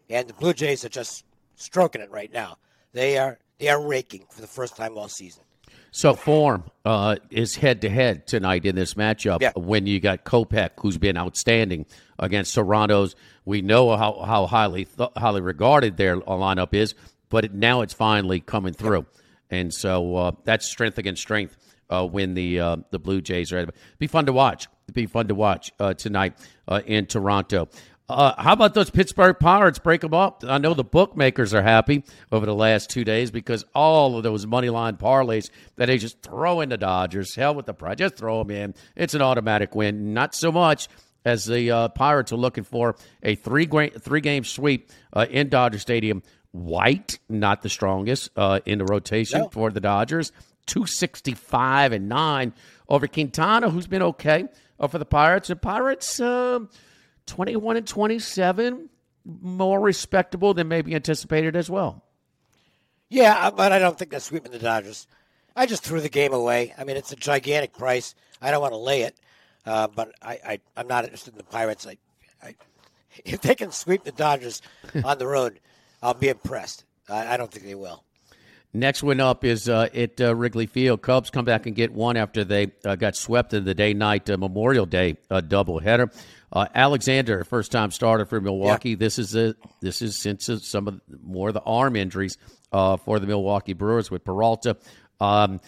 and 0.09 0.27
the 0.27 0.33
Blue 0.33 0.53
Jays 0.53 0.85
are 0.85 0.89
just 0.89 1.25
stroking 1.55 2.01
it 2.01 2.09
right 2.09 2.31
now. 2.31 2.57
they 2.93 3.17
are 3.17 3.37
they 3.59 3.67
are 3.67 3.85
raking 3.85 4.25
for 4.31 4.39
the 4.39 4.47
first 4.47 4.77
time 4.77 4.97
all 4.97 5.09
season. 5.09 5.43
So 5.91 6.13
form 6.13 6.63
uh, 6.85 7.17
is 7.29 7.55
head 7.55 7.81
to 7.81 7.89
head 7.89 8.27
tonight 8.27 8.65
in 8.65 8.75
this 8.75 8.93
matchup. 8.93 9.41
Yeah. 9.41 9.51
When 9.55 9.87
you 9.87 9.99
got 9.99 10.23
Kopech, 10.23 10.71
who's 10.79 10.97
been 10.97 11.17
outstanding 11.17 11.85
against 12.17 12.53
Toronto's, 12.53 13.15
we 13.45 13.61
know 13.61 13.95
how 13.97 14.21
how 14.25 14.45
highly 14.45 14.85
th- 14.85 15.09
highly 15.17 15.41
regarded 15.41 15.97
their 15.97 16.17
lineup 16.17 16.73
is, 16.73 16.95
but 17.29 17.45
it, 17.45 17.53
now 17.53 17.81
it's 17.81 17.93
finally 17.93 18.39
coming 18.39 18.73
through, 18.73 19.05
and 19.49 19.73
so 19.73 20.15
uh, 20.15 20.31
that's 20.43 20.65
strength 20.65 20.97
against 20.97 21.21
strength. 21.21 21.57
Uh, 21.89 22.05
when 22.05 22.35
the 22.35 22.59
uh, 22.59 22.77
the 22.91 22.99
Blue 22.99 23.19
Jays 23.19 23.51
are, 23.51 23.67
be 23.97 24.05
fun 24.05 24.27
to 24.27 24.33
watch. 24.33 24.67
It'd 24.85 24.93
be 24.93 25.07
fun 25.07 25.27
to 25.29 25.35
watch 25.35 25.71
uh, 25.79 25.95
tonight 25.95 26.33
uh, 26.67 26.81
in 26.85 27.07
Toronto. 27.07 27.67
Uh, 28.09 28.33
how 28.41 28.53
about 28.53 28.73
those 28.73 28.89
Pittsburgh 28.89 29.37
Pirates? 29.39 29.77
Break 29.77 30.01
them 30.01 30.15
up. 30.15 30.43
I 30.47 30.57
know 30.57 30.73
the 30.73 30.83
bookmakers 30.83 31.53
are 31.53 31.61
happy 31.61 32.03
over 32.31 32.45
the 32.45 32.55
last 32.55 32.89
two 32.89 33.03
days 33.03 33.29
because 33.29 33.63
all 33.75 34.17
of 34.17 34.23
those 34.23 34.47
money 34.47 34.69
line 34.71 34.97
parlays 34.97 35.51
that 35.75 35.85
they 35.85 35.99
just 35.99 36.21
throw 36.23 36.61
in 36.61 36.69
the 36.69 36.77
Dodgers. 36.77 37.35
Hell 37.35 37.53
with 37.53 37.67
the 37.67 37.73
price, 37.73 37.97
just 37.97 38.15
throw 38.15 38.39
them 38.43 38.49
in. 38.49 38.73
It's 38.95 39.13
an 39.13 39.21
automatic 39.21 39.75
win. 39.75 40.15
Not 40.15 40.33
so 40.33 40.51
much 40.51 40.87
as 41.23 41.45
the 41.45 41.69
uh, 41.69 41.87
Pirates 41.89 42.31
are 42.31 42.37
looking 42.37 42.63
for 42.63 42.95
a 43.21 43.35
three 43.35 43.67
gra- 43.67 43.91
three 43.91 44.21
game 44.21 44.43
sweep 44.43 44.89
uh, 45.13 45.27
in 45.29 45.49
Dodger 45.49 45.77
Stadium. 45.79 46.23
White, 46.51 47.19
not 47.29 47.61
the 47.61 47.69
strongest 47.69 48.31
uh, 48.35 48.59
in 48.65 48.79
the 48.79 48.85
rotation 48.85 49.41
No. 49.41 49.49
for 49.49 49.69
the 49.69 49.79
Dodgers. 49.81 50.31
Two 50.65 50.87
sixty 50.87 51.35
five 51.35 51.91
and 51.91 52.09
nine 52.09 52.53
over 52.87 53.05
Quintana, 53.05 53.69
who's 53.69 53.85
been 53.85 54.01
okay 54.01 54.45
uh, 54.79 54.87
for 54.87 54.97
the 54.97 55.05
Pirates. 55.05 55.49
The 55.49 55.55
Pirates. 55.55 56.19
Um 57.31 57.35
21 57.35 57.77
and 57.77 57.87
27 57.87 58.89
more 59.25 59.79
respectable 59.79 60.53
than 60.53 60.67
maybe 60.67 60.95
anticipated 60.95 61.55
as 61.55 61.69
well 61.69 62.03
Yeah, 63.09 63.49
but 63.51 63.71
I 63.71 63.79
don't 63.79 63.97
think 63.97 64.11
they're 64.11 64.19
sweeping 64.19 64.51
the 64.51 64.59
Dodgers. 64.59 65.07
I 65.55 65.65
just 65.65 65.83
threw 65.83 65.99
the 65.99 66.09
game 66.09 66.31
away. 66.33 66.73
I 66.77 66.83
mean, 66.83 66.95
it's 66.95 67.11
a 67.11 67.15
gigantic 67.15 67.73
price. 67.73 68.15
I 68.41 68.51
don't 68.51 68.61
want 68.61 68.73
to 68.73 68.77
lay 68.77 69.01
it, 69.01 69.15
uh, 69.65 69.87
but 69.87 70.13
I, 70.21 70.39
I, 70.45 70.59
I'm 70.77 70.87
not 70.87 71.03
interested 71.03 71.33
in 71.33 71.37
the 71.37 71.43
Pirates. 71.43 71.85
I, 71.87 71.97
I, 72.41 72.55
if 73.25 73.41
they 73.41 73.55
can 73.55 73.71
sweep 73.71 74.03
the 74.03 74.11
Dodgers 74.11 74.61
on 75.03 75.17
the 75.17 75.27
road, 75.27 75.59
I'll 76.01 76.13
be 76.13 76.29
impressed. 76.29 76.85
I, 77.09 77.33
I 77.33 77.37
don't 77.37 77.51
think 77.51 77.65
they 77.65 77.75
will. 77.75 78.03
next 78.73 79.01
one 79.03 79.19
up 79.19 79.43
is 79.43 79.67
uh, 79.67 79.89
at 79.93 80.21
uh, 80.21 80.33
wrigley 80.35 80.67
field 80.67 81.01
cubs 81.01 81.29
come 81.31 81.43
back 81.45 81.65
and 81.65 81.75
get 81.75 81.91
one 81.91 82.15
after 82.15 82.43
they 82.45 82.71
uh, 82.85 82.95
got 82.95 83.15
swept 83.15 83.53
in 83.53 83.65
the 83.65 83.73
day 83.73 83.93
night 83.93 84.29
uh, 84.29 84.37
memorial 84.37 84.85
day 84.85 85.17
uh, 85.31 85.41
doubleheader 85.41 86.13
uh, 86.53 86.65
alexander 86.73 87.43
first 87.43 87.71
time 87.71 87.91
starter 87.91 88.25
for 88.25 88.41
milwaukee 88.41 88.95
this 88.95 89.19
is 89.19 89.35
a 89.35 89.55
this 89.81 90.01
is 90.01 90.15
since 90.15 90.49
some 90.67 90.87
of 90.87 91.01
more 91.23 91.49
of 91.49 91.53
the 91.53 91.61
arm 91.61 91.95
injuries 91.95 92.37
uh, 92.71 92.97
for 92.97 93.19
the 93.19 93.27
milwaukee 93.27 93.73
brewers 93.73 94.09
with 94.09 94.23
peralta 94.23 94.75
um, 95.19 95.59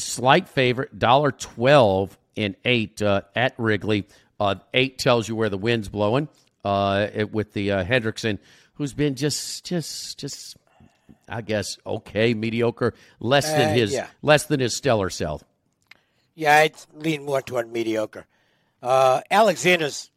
slight 0.00 0.48
favorite, 0.48 0.98
dollar 0.98 1.32
twelve 1.32 2.18
and 2.36 2.56
eight 2.64 3.00
uh, 3.02 3.22
at 3.36 3.54
Wrigley. 3.58 4.06
Uh, 4.38 4.56
eight 4.72 4.98
tells 4.98 5.28
you 5.28 5.36
where 5.36 5.48
the 5.48 5.58
wind's 5.58 5.88
blowing. 5.88 6.28
Uh, 6.64 7.08
it- 7.14 7.32
with 7.32 7.52
the 7.52 7.72
uh, 7.72 7.84
Hendrickson, 7.84 8.38
who's 8.74 8.92
been 8.92 9.14
just, 9.14 9.64
just, 9.64 10.18
just, 10.18 10.56
I 11.28 11.40
guess, 11.40 11.78
okay, 11.86 12.34
mediocre, 12.34 12.94
less 13.18 13.50
than 13.50 13.74
his, 13.74 13.92
yeah. 13.92 14.08
less 14.22 14.44
than 14.44 14.60
his 14.60 14.74
stellar 14.74 15.10
self. 15.10 15.42
Yeah, 16.34 16.56
I'd 16.56 16.74
lean 16.94 17.24
more 17.24 17.42
toward 17.42 17.70
mediocre. 17.72 18.26
Uh, 18.82 19.20
Alexander's 19.30 20.10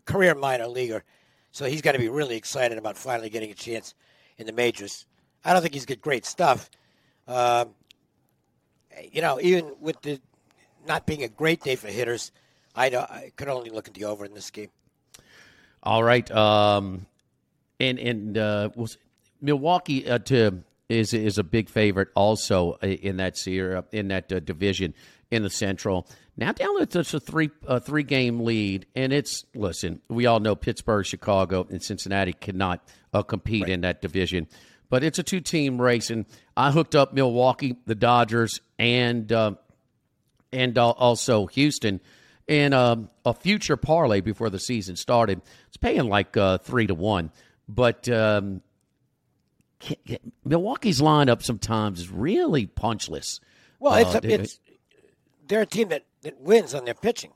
a 0.00 0.12
career 0.12 0.34
minor 0.34 0.66
leaguer, 0.66 1.04
so 1.52 1.66
he's 1.66 1.82
got 1.82 1.92
to 1.92 1.98
be 1.98 2.08
really 2.08 2.36
excited 2.36 2.78
about 2.78 2.96
finally 2.96 3.30
getting 3.30 3.50
a 3.50 3.54
chance 3.54 3.94
in 4.38 4.46
the 4.46 4.52
majors. 4.52 5.06
I 5.44 5.52
don't 5.52 5.62
think 5.62 5.74
he's 5.74 5.86
got 5.86 6.00
great 6.00 6.24
stuff. 6.24 6.70
Um, 7.26 7.70
you 9.12 9.22
know, 9.22 9.40
even 9.40 9.74
with 9.80 10.00
the 10.02 10.20
not 10.86 11.06
being 11.06 11.22
a 11.22 11.28
great 11.28 11.62
day 11.62 11.76
for 11.76 11.88
hitters, 11.88 12.32
I, 12.74 12.86
I 12.86 13.32
could 13.36 13.48
only 13.48 13.70
look 13.70 13.88
at 13.88 13.94
the 13.94 14.04
over 14.04 14.24
in 14.24 14.34
this 14.34 14.50
game. 14.50 14.70
All 15.82 16.02
right. 16.02 16.30
Um, 16.30 17.06
and 17.78 17.98
and 17.98 18.38
uh, 18.38 18.70
was 18.74 18.98
Milwaukee 19.40 20.08
uh, 20.08 20.18
to 20.18 20.62
is 20.88 21.14
is 21.14 21.38
a 21.38 21.44
big 21.44 21.70
favorite 21.70 22.08
also 22.14 22.72
uh, 22.82 22.86
in 22.86 23.16
that 23.16 23.38
series 23.38 23.82
in 23.92 24.08
that 24.08 24.30
uh, 24.32 24.40
division 24.40 24.94
in 25.30 25.42
the 25.42 25.50
Central. 25.50 26.06
Now 26.36 26.52
down 26.52 26.78
to 26.78 26.86
just 26.86 27.14
a 27.14 27.20
three 27.20 27.50
uh, 27.66 27.80
three 27.80 28.02
game 28.02 28.40
lead, 28.40 28.86
and 28.94 29.12
it's 29.12 29.44
listen. 29.54 30.00
We 30.08 30.26
all 30.26 30.40
know 30.40 30.54
Pittsburgh, 30.54 31.04
Chicago, 31.06 31.66
and 31.70 31.82
Cincinnati 31.82 32.32
cannot 32.32 32.86
uh, 33.12 33.22
compete 33.22 33.68
in 33.68 33.82
that 33.82 34.00
division, 34.00 34.46
but 34.88 35.04
it's 35.04 35.18
a 35.18 35.22
two 35.22 35.40
team 35.40 35.80
race, 35.80 36.10
and 36.10 36.26
I 36.56 36.70
hooked 36.70 36.94
up 36.94 37.12
Milwaukee, 37.12 37.76
the 37.86 37.94
Dodgers, 37.94 38.60
and. 38.78 39.30
Uh, 39.30 39.54
and 40.52 40.76
uh, 40.76 40.90
also 40.90 41.46
Houston 41.46 42.00
in 42.48 42.72
um, 42.72 43.08
a 43.24 43.32
future 43.32 43.76
parlay 43.76 44.20
before 44.20 44.50
the 44.50 44.58
season 44.58 44.96
started. 44.96 45.40
It's 45.68 45.76
paying 45.76 46.08
like 46.08 46.36
uh, 46.36 46.58
three 46.58 46.88
to 46.88 46.94
one, 46.94 47.30
but 47.68 48.08
um, 48.08 48.60
Milwaukee's 50.44 51.00
lineup 51.00 51.44
sometimes 51.44 52.00
is 52.00 52.10
really 52.10 52.66
punchless. 52.66 53.38
Well, 53.78 53.94
it's, 53.94 54.14
Uh, 54.16 54.20
a, 54.24 54.26
it's 54.26 54.58
they're 55.50 55.62
a 55.62 55.66
team 55.66 55.88
that, 55.88 56.04
that 56.22 56.40
wins 56.40 56.74
on 56.74 56.86
their 56.86 56.94
pitching. 56.94 57.32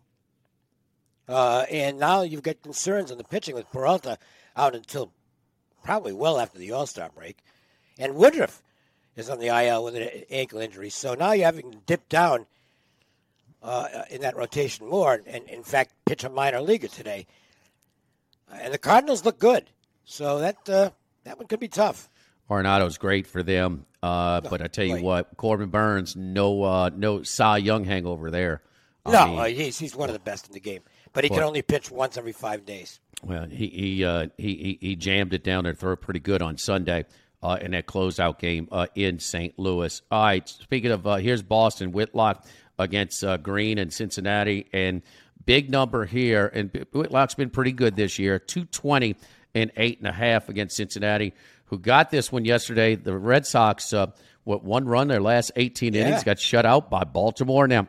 Uh, 1.28 1.66
and 1.70 1.98
now 1.98 2.22
you've 2.22 2.42
got 2.42 2.62
concerns 2.62 3.10
on 3.10 3.18
the 3.18 3.24
pitching 3.24 3.54
with 3.54 3.70
Peralta 3.70 4.18
out 4.56 4.74
until 4.74 5.12
probably 5.82 6.12
well 6.12 6.38
after 6.38 6.58
the 6.58 6.72
All 6.72 6.86
Star 6.86 7.10
break. 7.14 7.38
And 7.98 8.14
Woodruff 8.14 8.62
is 9.16 9.28
on 9.28 9.38
the 9.38 9.48
IL 9.48 9.84
with 9.84 9.96
an 9.96 10.08
ankle 10.30 10.60
injury. 10.60 10.90
So 10.90 11.14
now 11.14 11.32
you're 11.32 11.44
having 11.44 11.72
to 11.72 11.78
dip 11.86 12.08
down 12.08 12.46
uh, 13.62 14.04
in 14.10 14.20
that 14.20 14.36
rotation 14.36 14.88
more 14.88 15.20
and, 15.26 15.48
in 15.48 15.62
fact, 15.62 15.94
pitch 16.06 16.24
a 16.24 16.30
minor 16.30 16.60
leaguer 16.60 16.88
today. 16.88 17.26
And 18.52 18.72
the 18.72 18.78
Cardinals 18.78 19.24
look 19.24 19.38
good. 19.38 19.70
So 20.04 20.38
that, 20.38 20.68
uh, 20.68 20.90
that 21.24 21.38
one 21.38 21.46
could 21.46 21.60
be 21.60 21.68
tough. 21.68 22.08
Arenado's 22.50 22.98
great 22.98 23.26
for 23.26 23.42
them, 23.42 23.86
uh, 24.04 24.40
but 24.42 24.60
I 24.60 24.66
tell 24.66 24.84
you 24.84 24.96
boy. 24.96 25.02
what, 25.02 25.36
Corbin 25.36 25.70
Burnes, 25.70 26.14
no, 26.16 26.62
uh, 26.62 26.90
no 26.94 27.22
Cy 27.22 27.56
Young 27.58 27.84
hangover 27.84 28.30
there. 28.30 28.62
I 29.06 29.12
No, 29.12 29.26
mean, 29.26 29.38
uh, 29.38 29.44
he's, 29.44 29.78
he's 29.78 29.96
one 29.96 30.08
of 30.08 30.12
the 30.12 30.18
best 30.20 30.46
in 30.46 30.52
the 30.52 30.60
game. 30.60 30.82
But 31.12 31.24
he 31.24 31.30
can 31.30 31.42
only 31.42 31.62
pitch 31.62 31.90
once 31.90 32.16
every 32.16 32.32
five 32.32 32.66
days. 32.66 32.98
Well, 33.22 33.46
he 33.46 33.68
he, 33.68 34.04
uh, 34.04 34.26
he 34.36 34.54
he 34.56 34.78
he 34.88 34.96
jammed 34.96 35.32
it 35.32 35.44
down 35.44 35.64
there, 35.64 35.72
throw 35.72 35.92
it 35.92 36.00
pretty 36.00 36.18
good 36.20 36.42
on 36.42 36.58
Sunday 36.58 37.06
uh, 37.42 37.56
in 37.60 37.70
that 37.70 37.86
closeout 37.86 38.38
game 38.40 38.68
uh, 38.72 38.88
in 38.96 39.20
St. 39.20 39.56
Louis. 39.58 40.02
All 40.10 40.24
right, 40.24 40.48
speaking 40.48 40.90
of, 40.90 41.06
uh, 41.06 41.16
here's 41.16 41.42
Boston 41.42 41.92
Whitlock 41.92 42.44
against 42.78 43.22
uh, 43.22 43.36
Greene 43.36 43.78
and 43.78 43.92
Cincinnati, 43.92 44.66
and 44.72 45.02
big 45.46 45.70
number 45.70 46.04
here. 46.04 46.50
And 46.52 46.70
Whitlock's 46.92 47.34
been 47.36 47.50
pretty 47.50 47.72
good 47.72 47.94
this 47.94 48.18
year, 48.18 48.38
two 48.40 48.64
twenty 48.64 49.14
and 49.54 49.70
eight 49.76 49.98
and 49.98 50.06
a 50.08 50.12
half 50.12 50.48
against 50.48 50.76
Cincinnati, 50.76 51.32
who 51.66 51.78
got 51.78 52.10
this 52.10 52.30
one 52.32 52.44
yesterday. 52.44 52.94
The 52.96 53.16
Red 53.16 53.46
Sox, 53.46 53.92
uh, 53.92 54.08
what 54.44 54.64
one 54.64 54.86
run 54.86 55.08
their 55.08 55.20
last 55.22 55.52
eighteen 55.56 55.94
Yeah. 55.94 56.08
innings, 56.08 56.24
got 56.24 56.38
shut 56.38 56.66
out 56.66 56.90
by 56.90 57.04
Baltimore. 57.04 57.66
Now 57.68 57.88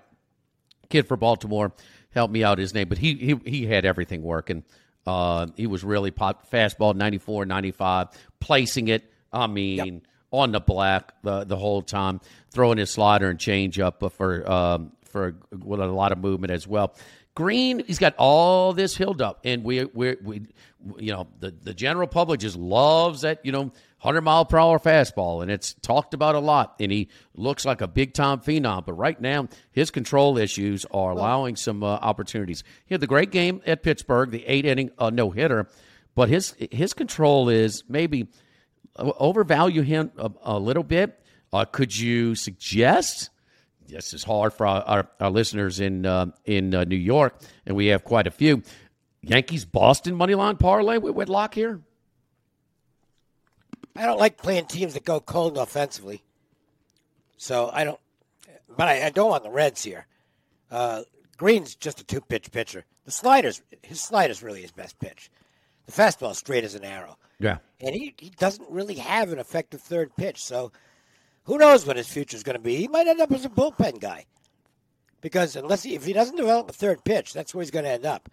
kid 0.90 1.08
for 1.08 1.18
Baltimore. 1.18 1.74
Help 2.12 2.32
me 2.32 2.44
out 2.44 2.58
his 2.60 2.74
name, 2.74 2.88
but 2.88 2.98
he 2.98 3.16
he 3.16 3.36
he 3.50 3.66
had 3.66 3.86
everything 3.86 4.22
working. 4.24 4.64
Uh, 5.06 5.48
he 5.56 5.68
was 5.68 5.84
really 5.84 6.10
pop 6.10 6.50
fastball 6.50 6.96
94, 6.96 7.46
95, 7.46 8.08
placing 8.40 8.88
it. 8.88 9.04
I 9.32 9.46
mean, 9.48 10.02
on 10.32 10.52
the 10.52 10.60
black 10.62 11.14
the 11.24 11.44
the 11.44 11.58
whole 11.58 11.82
time, 11.82 12.22
throwing 12.52 12.78
his 12.78 12.90
slider 12.90 13.30
and 13.30 13.40
change 13.40 13.80
up 13.80 14.04
for 14.14 14.50
um, 14.50 14.92
for 15.04 15.36
with 15.52 15.82
a 15.82 15.86
lot 15.88 16.12
of 16.14 16.20
movement 16.20 16.52
as 16.54 16.66
well. 16.68 16.96
Greene, 17.36 17.84
he's 17.86 18.00
got 18.00 18.16
all 18.18 18.72
this 18.72 18.96
hilled 18.96 19.22
up, 19.22 19.42
and 19.44 19.64
we 19.66 19.84
we 19.84 20.16
we 20.24 20.42
you 20.98 21.12
know 21.12 21.28
the 21.40 21.52
the 21.64 21.74
general 21.74 22.08
public 22.08 22.40
just 22.40 22.56
loves 22.56 23.22
that 23.22 23.46
you 23.46 23.52
know 23.52 23.72
hundred 24.06 24.22
mile 24.22 24.46
per 24.46 24.58
hour 24.58 24.80
fastball, 24.80 25.42
and 25.42 25.50
it's 25.50 25.74
talked 25.74 26.14
about 26.14 26.36
a 26.36 26.40
lot. 26.40 26.76
And 26.80 26.92
he 26.92 27.10
looks 27.34 27.66
like 27.66 27.82
a 27.82 27.88
big 27.88 28.14
time 28.14 28.40
phenom, 28.40 28.86
but 28.86 28.94
right 28.94 29.20
now 29.20 29.48
his 29.72 29.90
control 29.92 30.38
issues 30.38 30.86
are 30.92 31.12
allowing 31.12 31.56
some 31.56 31.84
uh, 31.84 31.88
opportunities. 31.88 32.64
He 32.86 32.94
had 32.94 33.02
the 33.02 33.08
great 33.08 33.32
game 33.32 33.62
at 33.66 33.84
Pittsburgh, 33.84 34.32
the 34.32 34.46
eight 34.46 34.66
inning 34.66 34.92
uh, 34.98 35.10
no 35.10 35.32
hitter, 35.32 35.68
but 36.14 36.30
his 36.30 36.56
his 36.72 36.94
control 36.94 37.50
is 37.50 37.84
maybe 37.90 38.28
uh, 38.96 39.12
overvalue 39.18 39.82
him 39.82 40.12
a, 40.18 40.32
a 40.44 40.60
little 40.60 40.84
bit. 40.84 41.20
Uh, 41.52 41.66
could 41.66 41.98
you 41.98 42.36
suggest? 42.36 43.30
This 43.88 44.14
is 44.14 44.24
hard 44.24 44.52
for 44.52 44.66
our, 44.66 44.82
our, 44.82 45.10
our 45.20 45.30
listeners 45.30 45.80
in 45.80 46.06
uh, 46.06 46.28
in 46.46 46.74
uh, 46.74 46.84
New 46.86 46.96
York, 46.96 47.40
and 47.66 47.76
we 47.76 47.88
have 47.88 48.04
quite 48.04 48.28
a 48.28 48.32
few. 48.32 48.64
Yankees 49.26 49.66
Boston 49.66 50.16
money 50.16 50.36
line 50.36 50.58
parlay 50.58 50.98
with 50.98 51.16
Whitlock 51.16 51.56
here. 51.56 51.82
I 53.96 54.06
don't 54.06 54.20
like 54.20 54.38
playing 54.38 54.66
teams 54.66 54.94
that 54.94 55.04
go 55.04 55.20
cold 55.20 55.58
offensively. 55.58 56.22
So 57.38 57.70
I 57.74 57.84
don't, 57.84 58.00
but 58.76 58.88
I, 58.88 59.08
I 59.08 59.10
don't 59.10 59.30
want 59.30 59.44
the 59.44 59.50
Reds 59.50 59.84
here. 59.84 60.06
Uh, 60.70 61.04
Greene's 61.38 61.76
just 61.76 62.02
a 62.02 62.04
two 62.04 62.22
pitch 62.22 62.52
pitcher. 62.52 62.86
The 63.06 63.12
sliders, 63.12 63.62
his 63.82 64.02
slider's 64.02 64.44
really 64.44 64.62
his 64.62 64.72
best 64.72 65.00
pitch. 65.00 65.30
the 65.86 65.92
fastball 65.92 66.36
straight 66.36 66.64
as 66.64 66.76
an 66.76 66.84
arrow. 66.84 67.18
Yeah. 67.40 67.58
And 67.80 67.94
he, 67.96 68.14
he 68.18 68.30
doesn't 68.32 68.70
really 68.70 68.96
have 68.96 69.32
an 69.32 69.40
effective 69.40 69.82
third 69.82 70.16
pitch. 70.16 70.44
So 70.44 70.72
who 71.44 71.58
knows 71.58 71.86
what 71.86 71.98
his 71.98 72.08
future 72.08 72.38
is 72.38 72.44
going 72.44 72.58
to 72.58 72.62
be? 72.62 72.76
He 72.76 72.88
might 72.88 73.08
end 73.08 73.22
up 73.22 73.32
as 73.32 73.46
a 73.46 73.50
bullpen 73.50 74.00
guy. 74.00 74.26
Because 75.22 75.56
unless 75.56 75.84
he, 75.84 75.96
if 75.96 76.06
he 76.06 76.14
doesn't 76.14 76.38
develop 76.38 76.70
a 76.70 76.74
third 76.74 77.04
pitch, 77.04 77.34
that's 77.34 77.54
where 77.54 77.64
he's 77.64 77.72
going 77.72 77.86
to 77.86 77.92
end 77.92 78.06
up. 78.06 78.30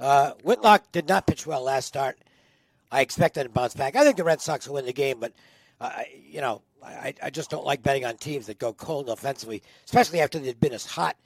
Uh, 0.00 0.32
Whitlock 0.42 0.90
did 0.92 1.08
not 1.08 1.26
pitch 1.26 1.46
well 1.46 1.62
last 1.62 1.86
start. 1.86 2.18
I 2.90 3.00
expect 3.00 3.34
that 3.34 3.44
to 3.44 3.48
bounce 3.48 3.74
back. 3.74 3.96
I 3.96 4.04
think 4.04 4.16
the 4.16 4.24
Red 4.24 4.40
Sox 4.40 4.66
will 4.66 4.74
win 4.74 4.86
the 4.86 4.92
game, 4.92 5.18
but 5.20 5.32
uh, 5.80 6.02
you 6.28 6.40
know, 6.40 6.62
I, 6.84 7.14
I 7.22 7.30
just 7.30 7.50
don't 7.50 7.64
like 7.64 7.82
betting 7.82 8.04
on 8.04 8.16
teams 8.16 8.46
that 8.46 8.58
go 8.58 8.72
cold 8.72 9.08
offensively, 9.08 9.62
especially 9.84 10.20
after 10.20 10.38
they've 10.38 10.58
been 10.58 10.72
as 10.72 10.86
hot 10.86 11.16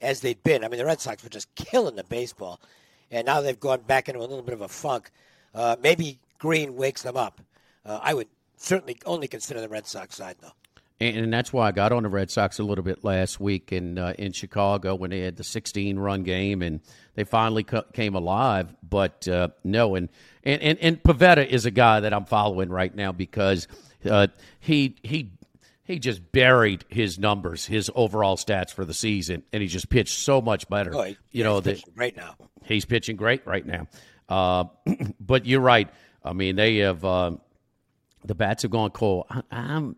as 0.00 0.20
they've 0.20 0.42
been. 0.42 0.64
I 0.64 0.68
mean, 0.68 0.78
the 0.78 0.84
Red 0.86 1.00
Sox 1.00 1.22
were 1.22 1.30
just 1.30 1.54
killing 1.54 1.96
the 1.96 2.04
baseball, 2.04 2.60
and 3.10 3.26
now 3.26 3.40
they've 3.40 3.58
gone 3.58 3.80
back 3.80 4.08
into 4.08 4.20
a 4.20 4.22
little 4.22 4.42
bit 4.42 4.54
of 4.54 4.60
a 4.60 4.68
funk. 4.68 5.10
Uh, 5.54 5.76
maybe 5.82 6.18
Greene 6.38 6.76
wakes 6.76 7.02
them 7.02 7.16
up. 7.16 7.40
Uh, 7.84 7.98
I 8.02 8.14
would 8.14 8.28
certainly 8.56 8.98
only 9.06 9.28
consider 9.28 9.60
the 9.60 9.68
Red 9.68 9.86
Sox 9.86 10.16
side, 10.16 10.36
though. 10.40 10.52
And, 10.98 11.16
and, 11.16 11.32
that's 11.32 11.52
why 11.52 11.68
I 11.68 11.72
got 11.72 11.92
on 11.92 12.04
the 12.04 12.08
Red 12.08 12.30
Sox 12.30 12.58
a 12.58 12.62
little 12.62 12.84
bit 12.84 13.04
last 13.04 13.38
week 13.38 13.70
in 13.70 13.98
uh, 13.98 14.14
in 14.18 14.32
Chicago 14.32 14.94
when 14.94 15.10
they 15.10 15.20
had 15.20 15.36
the 15.36 15.44
16 15.44 15.98
run 15.98 16.22
game 16.22 16.62
and 16.62 16.80
they 17.14 17.24
finally 17.24 17.66
came 17.92 18.14
alive. 18.14 18.74
But 18.82 19.28
uh, 19.28 19.48
no, 19.62 19.94
and, 19.94 20.08
and 20.42 20.62
and 20.62 20.78
and 20.80 21.02
Pivetta 21.02 21.46
is 21.46 21.66
a 21.66 21.70
guy 21.70 22.00
that 22.00 22.14
I'm 22.14 22.24
following 22.24 22.70
right 22.70 22.94
now 22.94 23.12
because 23.12 23.68
uh, 24.08 24.28
he 24.58 24.96
he 25.02 25.32
he 25.86 25.98
just 25.98 26.32
buried 26.32 26.84
his 26.88 27.18
numbers, 27.18 27.64
his 27.66 27.90
overall 27.94 28.36
stats 28.36 28.72
for 28.72 28.84
the 28.84 28.94
season, 28.94 29.44
and 29.52 29.62
he 29.62 29.68
just 29.68 29.88
pitched 29.88 30.18
so 30.18 30.40
much 30.40 30.68
better. 30.68 30.94
Oh, 30.94 31.02
he, 31.02 31.16
you 31.30 31.44
know, 31.44 31.60
he's 31.60 31.84
right 31.94 32.16
now. 32.16 32.34
He's 32.64 32.84
pitching 32.84 33.16
great 33.16 33.46
right 33.46 33.64
now. 33.64 33.86
Uh, 34.28 34.64
but 35.20 35.46
you're 35.46 35.60
right. 35.60 35.88
I 36.24 36.32
mean, 36.32 36.56
they 36.56 36.78
have 36.78 37.04
uh, 37.04 37.32
the 38.24 38.34
bats 38.34 38.62
have 38.62 38.72
gone 38.72 38.90
cold. 38.90 39.26
I, 39.30 39.42
I'm 39.50 39.96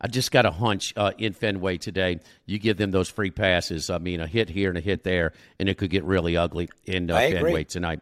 I 0.00 0.08
just 0.08 0.30
got 0.30 0.46
a 0.46 0.50
hunch 0.50 0.92
uh, 0.96 1.12
in 1.18 1.32
Fenway 1.32 1.78
today. 1.78 2.20
You 2.44 2.58
give 2.58 2.76
them 2.76 2.90
those 2.90 3.08
free 3.08 3.30
passes. 3.30 3.90
I 3.90 3.98
mean, 3.98 4.20
a 4.20 4.26
hit 4.26 4.48
here 4.48 4.68
and 4.68 4.78
a 4.78 4.80
hit 4.80 5.04
there, 5.04 5.32
and 5.58 5.68
it 5.68 5.78
could 5.78 5.90
get 5.90 6.04
really 6.04 6.36
ugly 6.36 6.68
in 6.84 7.10
uh, 7.10 7.18
Fenway 7.18 7.64
tonight. 7.64 8.00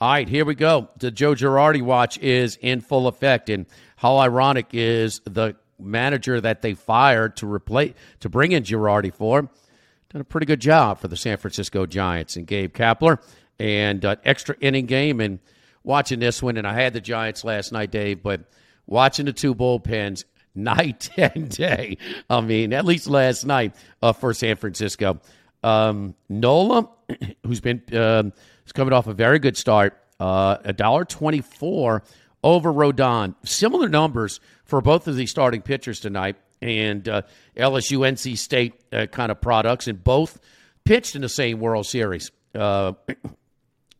All 0.00 0.10
right, 0.10 0.28
here 0.28 0.44
we 0.44 0.54
go. 0.54 0.90
The 0.98 1.10
Joe 1.10 1.34
Girardi 1.34 1.82
watch 1.82 2.18
is 2.18 2.56
in 2.60 2.80
full 2.80 3.08
effect, 3.08 3.48
and 3.48 3.66
how 3.96 4.18
ironic 4.18 4.68
is 4.72 5.20
the 5.24 5.56
manager 5.78 6.40
that 6.40 6.62
they 6.62 6.74
fired 6.74 7.36
to 7.36 7.46
replace 7.46 7.94
to 8.20 8.28
bring 8.28 8.52
in 8.52 8.62
Girardi 8.62 9.12
for 9.12 9.48
done 10.16 10.20
a 10.20 10.24
pretty 10.24 10.46
good 10.46 10.60
job 10.60 10.98
for 10.98 11.08
the 11.08 11.16
San 11.16 11.36
Francisco 11.36 11.84
Giants 11.84 12.36
and 12.36 12.46
Gabe 12.46 12.72
Kapler 12.72 13.18
and 13.58 14.04
uh, 14.04 14.16
extra 14.24 14.56
inning 14.60 14.86
game 14.86 15.20
and 15.20 15.40
watching 15.82 16.20
this 16.20 16.42
one. 16.42 16.56
And 16.56 16.66
I 16.66 16.74
had 16.74 16.92
the 16.92 17.00
Giants 17.00 17.44
last 17.44 17.72
night, 17.72 17.90
Dave, 17.90 18.22
but 18.22 18.42
watching 18.86 19.26
the 19.26 19.32
two 19.32 19.54
bullpens 19.54 20.24
night 20.56 21.10
and 21.16 21.48
day. 21.48 21.98
I 22.28 22.40
mean, 22.40 22.72
at 22.72 22.84
least 22.84 23.06
last 23.06 23.44
night 23.44 23.74
uh, 24.02 24.12
for 24.12 24.34
San 24.34 24.56
Francisco. 24.56 25.20
Um, 25.62 26.14
Nola, 26.28 26.88
who's 27.46 27.60
been 27.60 27.82
um, 27.92 28.32
is 28.64 28.72
coming 28.72 28.92
off 28.92 29.06
a 29.06 29.14
very 29.14 29.38
good 29.38 29.56
start, 29.56 30.00
uh, 30.20 30.58
a 30.64 30.72
dollar 30.72 31.04
twenty 31.04 31.40
four 31.40 32.02
over 32.42 32.72
Rodon. 32.72 33.34
Similar 33.44 33.88
numbers 33.88 34.40
for 34.64 34.80
both 34.80 35.08
of 35.08 35.16
these 35.16 35.30
starting 35.30 35.62
pitchers 35.62 36.00
tonight, 36.00 36.36
and 36.62 37.08
uh, 37.08 37.22
LSU 37.56 37.98
NC 37.98 38.38
State 38.38 38.74
uh, 38.92 39.06
kind 39.06 39.30
of 39.30 39.40
products, 39.40 39.88
and 39.88 40.02
both 40.02 40.38
pitched 40.84 41.16
in 41.16 41.22
the 41.22 41.28
same 41.28 41.58
World 41.58 41.86
Series 41.86 42.30
uh, 42.54 42.92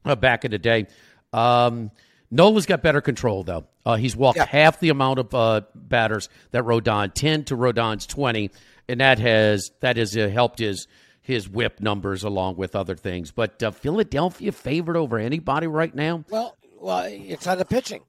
back 0.21 0.45
in 0.45 0.51
the 0.53 0.59
day. 0.59 0.87
Um, 1.33 1.91
Nola's 2.31 2.67
got 2.67 2.83
better 2.83 3.01
control, 3.01 3.43
though. 3.43 3.67
Uh, 3.85 3.97
he's 3.97 4.17
walked 4.17 4.39
yeah. 4.39 4.47
half 4.47 4.81
the 4.81 4.89
amount 4.89 5.19
of 5.19 5.35
uh, 5.35 5.61
batters 5.75 6.29
that 6.51 6.65
Rodon, 6.65 7.13
ten 7.15 7.45
to 7.45 7.57
Rodon's 7.57 8.07
twenty, 8.07 8.51
and 8.89 9.01
that 9.01 9.19
has 9.19 9.71
that 9.81 9.97
has 9.97 10.17
uh, 10.17 10.29
helped 10.29 10.59
his 10.59 10.89
his 11.21 11.49
whip 11.49 11.81
numbers 11.81 12.23
along 12.23 12.57
with 12.57 12.77
other 12.77 12.97
things. 12.97 13.31
But 13.31 13.63
uh, 13.63 13.71
Philadelphia 13.71 14.53
favored 14.53 14.97
over 14.97 15.19
anybody 15.19 15.67
right 15.67 15.95
now. 15.95 16.25
Well, 16.31 16.57
well, 16.81 17.05
it's 17.09 17.47
on 17.47 17.59
the 17.59 17.65
pitching 17.65 18.03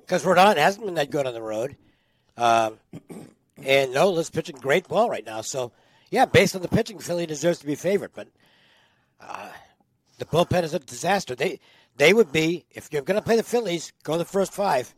because 0.00 0.24
Rodon 0.24 0.56
hasn't 0.56 0.84
been 0.84 0.94
that 0.94 1.10
good 1.10 1.26
on 1.26 1.34
the 1.34 1.42
road, 1.42 1.76
um, 2.36 2.78
and 3.62 3.92
Nola's 3.92 4.30
pitching 4.30 4.56
great 4.56 4.88
ball 4.88 5.08
right 5.08 5.24
now. 5.24 5.40
So, 5.40 5.72
yeah, 6.10 6.26
based 6.26 6.54
on 6.54 6.62
the 6.62 6.68
pitching, 6.68 6.98
Philly 6.98 7.26
deserves 7.26 7.58
to 7.60 7.66
be 7.66 7.74
favored. 7.74 8.12
But 8.14 8.28
uh, 9.20 9.48
the 10.24 10.36
bullpen 10.36 10.62
is 10.62 10.74
a 10.74 10.78
disaster. 10.78 11.34
They 11.34 11.60
they 11.96 12.12
would 12.12 12.32
be 12.32 12.64
if 12.70 12.88
you're 12.92 13.02
going 13.02 13.18
to 13.18 13.24
play 13.24 13.36
the 13.36 13.42
Phillies, 13.42 13.92
go 14.02 14.18
the 14.18 14.24
first 14.24 14.52
five. 14.52 14.94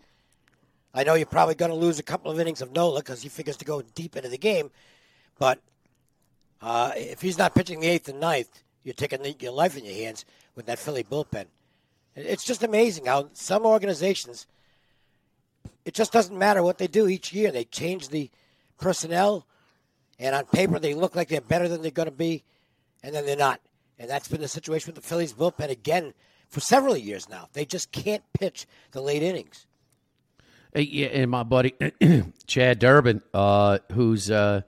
I 0.95 1.05
know 1.05 1.15
you're 1.15 1.27
probably 1.27 1.55
going 1.55 1.71
to 1.71 1.77
lose 1.77 1.99
a 1.99 2.03
couple 2.03 2.31
of 2.31 2.41
innings 2.41 2.63
of 2.63 2.73
Nola 2.73 3.01
because 3.01 3.23
he 3.23 3.29
figures 3.29 3.57
to 3.59 3.65
go 3.65 3.83
deep 3.95 4.17
into 4.17 4.31
the 4.31 4.39
game, 4.39 4.71
but 5.39 5.61
uh, 6.63 6.93
if 6.97 7.21
he's 7.21 7.37
not 7.37 7.55
pitching 7.55 7.81
the 7.81 7.89
eighth 7.89 8.09
and 8.09 8.19
ninth, 8.19 8.63
you're 8.83 8.95
taking 8.95 9.23
the, 9.23 9.37
your 9.39 9.53
life 9.53 9.77
in 9.77 9.85
your 9.85 9.95
hands 9.95 10.25
with 10.55 10.67
that 10.67 10.79
Philly 10.79 11.05
bullpen. 11.05 11.47
It's 12.15 12.45
just 12.45 12.63
amazing 12.63 13.05
how 13.05 13.29
some 13.35 13.67
organizations, 13.67 14.47
it 15.85 15.93
just 15.93 16.13
doesn't 16.13 16.39
matter 16.39 16.63
what 16.63 16.79
they 16.79 16.87
do 16.87 17.09
each 17.09 17.31
year. 17.31 17.51
They 17.51 17.65
change 17.65 18.09
the 18.09 18.31
personnel, 18.81 19.47
and 20.19 20.35
on 20.35 20.47
paper 20.47 20.79
they 20.79 20.95
look 20.95 21.15
like 21.15 21.29
they're 21.29 21.43
better 21.43 21.69
than 21.69 21.83
they're 21.83 21.91
going 21.91 22.09
to 22.09 22.15
be, 22.15 22.43
and 23.03 23.15
then 23.15 23.27
they're 23.27 23.37
not. 23.37 23.61
And 23.99 24.11
that's 24.11 24.29
been 24.29 24.41
the 24.41 24.49
situation 24.49 24.89
with 24.89 25.03
the 25.03 25.09
Phillies 25.09 25.33
bullpen 25.33 25.71
again 25.71 26.13
for 26.49 26.61
several 26.61 26.97
years 26.97 27.29
now. 27.29 27.49
They 27.53 27.65
just 27.65 27.93
can't 27.93 28.23
pitch 28.33 28.67
the 28.93 29.01
late 29.01 29.23
innings. 29.23 29.67
Yeah, 30.75 31.07
and 31.07 31.31
my 31.31 31.43
buddy 31.43 31.75
Chad 32.47 32.79
Durbin, 32.79 33.23
uh, 33.33 33.79
who's 33.93 34.31
uh, 34.31 34.63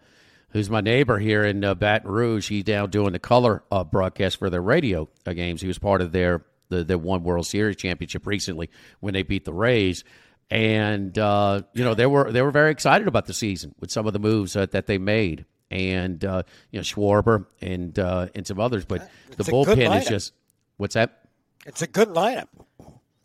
who's 0.51 0.71
my 0.71 0.81
neighbor 0.81 1.19
here 1.19 1.45
in 1.45 1.63
uh, 1.63 1.75
Baton 1.75 2.11
Rouge, 2.11 2.49
he's 2.49 2.65
down 2.65 2.89
doing 2.89 3.13
the 3.13 3.19
color 3.19 3.63
uh, 3.71 3.85
broadcast 3.85 4.39
for 4.39 4.49
their 4.49 4.63
radio 4.63 5.09
uh, 5.27 5.35
games. 5.35 5.61
He 5.61 5.67
was 5.69 5.79
part 5.79 6.01
of 6.01 6.13
their 6.13 6.45
the, 6.71 6.85
the 6.85 6.99
one 6.99 7.25
World 7.25 7.47
Series 7.47 7.77
championship 7.77 8.27
recently 8.27 8.71
when 9.01 9.13
they 9.13 9.23
beat 9.23 9.45
the 9.45 9.53
Rays, 9.53 10.03
and 10.51 11.19
uh, 11.19 11.63
you 11.75 11.85
know 11.85 11.93
they 11.93 12.07
were 12.07 12.33
they 12.33 12.41
were 12.41 12.51
very 12.51 12.71
excited 12.71 13.07
about 13.07 13.27
the 13.27 13.35
season 13.35 13.75
with 13.79 13.91
some 13.91 14.07
of 14.07 14.15
the 14.15 14.19
moves 14.19 14.55
that 14.55 14.87
they 14.87 14.97
made, 14.99 15.45
and 15.71 16.23
you 16.23 16.29
know 16.29 16.81
Schwarber 16.81 17.47
and 17.61 17.97
and 17.99 18.47
some 18.47 18.61
others, 18.61 18.85
but 18.85 19.09
it's 19.29 19.37
the 19.37 19.45
bullpen 19.45 20.01
is 20.01 20.09
just 20.09 20.33
what's 20.77 20.95
that? 20.95 21.23
It's 21.67 21.83
a 21.83 21.87
good 21.87 22.09
lineup. 22.09 22.49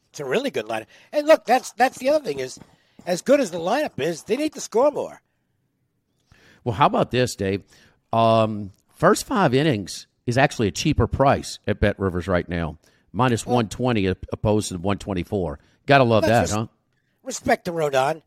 It's 0.10 0.20
a 0.20 0.26
really 0.26 0.52
good 0.52 0.66
lineup. 0.66 0.86
And 1.12 1.28
look, 1.28 1.46
that's 1.46 1.72
that's 1.72 1.98
the 1.98 2.10
other 2.10 2.24
thing 2.24 2.40
is, 2.40 2.60
as 3.06 3.22
good 3.22 3.40
as 3.40 3.52
the 3.52 3.58
lineup 3.58 4.00
is, 4.00 4.24
they 4.24 4.38
need 4.38 4.54
to 4.54 4.62
score 4.62 4.92
more. 4.92 5.22
Well, 6.64 6.76
how 6.76 6.86
about 6.86 7.12
this, 7.12 7.36
Dave? 7.36 7.64
Um, 8.12 8.72
first 8.94 9.26
five 9.26 9.54
innings 9.54 10.08
is 10.26 10.38
actually 10.38 10.68
a 10.68 10.72
cheaper 10.72 11.08
price 11.08 11.60
at 11.68 11.80
Bet 11.80 12.00
Rivers 12.00 12.28
right 12.28 12.48
now, 12.48 12.78
minus 13.12 13.46
well, 13.46 13.56
120 13.56 14.06
opposed 14.32 14.70
to 14.70 14.76
124. 14.76 15.60
Got 15.86 15.98
to 15.98 16.04
love 16.04 16.24
that, 16.24 16.42
res- 16.42 16.52
huh? 16.52 16.68
Respect 17.24 17.66
to 17.66 17.72
Rodon. 17.72 18.22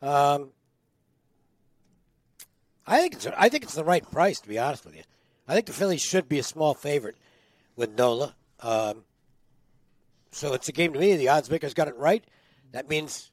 Um, 0.00 0.50
I 2.86 3.00
think 3.00 3.14
it's 3.14 3.26
I 3.26 3.48
think 3.48 3.64
it's 3.64 3.74
the 3.74 3.84
right 3.84 4.08
price 4.10 4.40
to 4.40 4.48
be 4.48 4.58
honest 4.58 4.84
with 4.84 4.96
you. 4.96 5.02
I 5.48 5.54
think 5.54 5.66
the 5.66 5.72
Phillies 5.72 6.02
should 6.02 6.28
be 6.28 6.38
a 6.38 6.42
small 6.42 6.74
favorite 6.74 7.16
with 7.76 7.96
Nola. 7.96 8.34
Um, 8.60 9.04
so 10.30 10.54
it's 10.54 10.68
a 10.68 10.72
game 10.72 10.92
to 10.94 10.98
me. 10.98 11.16
The 11.16 11.28
odds 11.28 11.50
makers 11.50 11.74
got 11.74 11.88
it 11.88 11.96
right. 11.96 12.24
That 12.72 12.88
means 12.88 13.30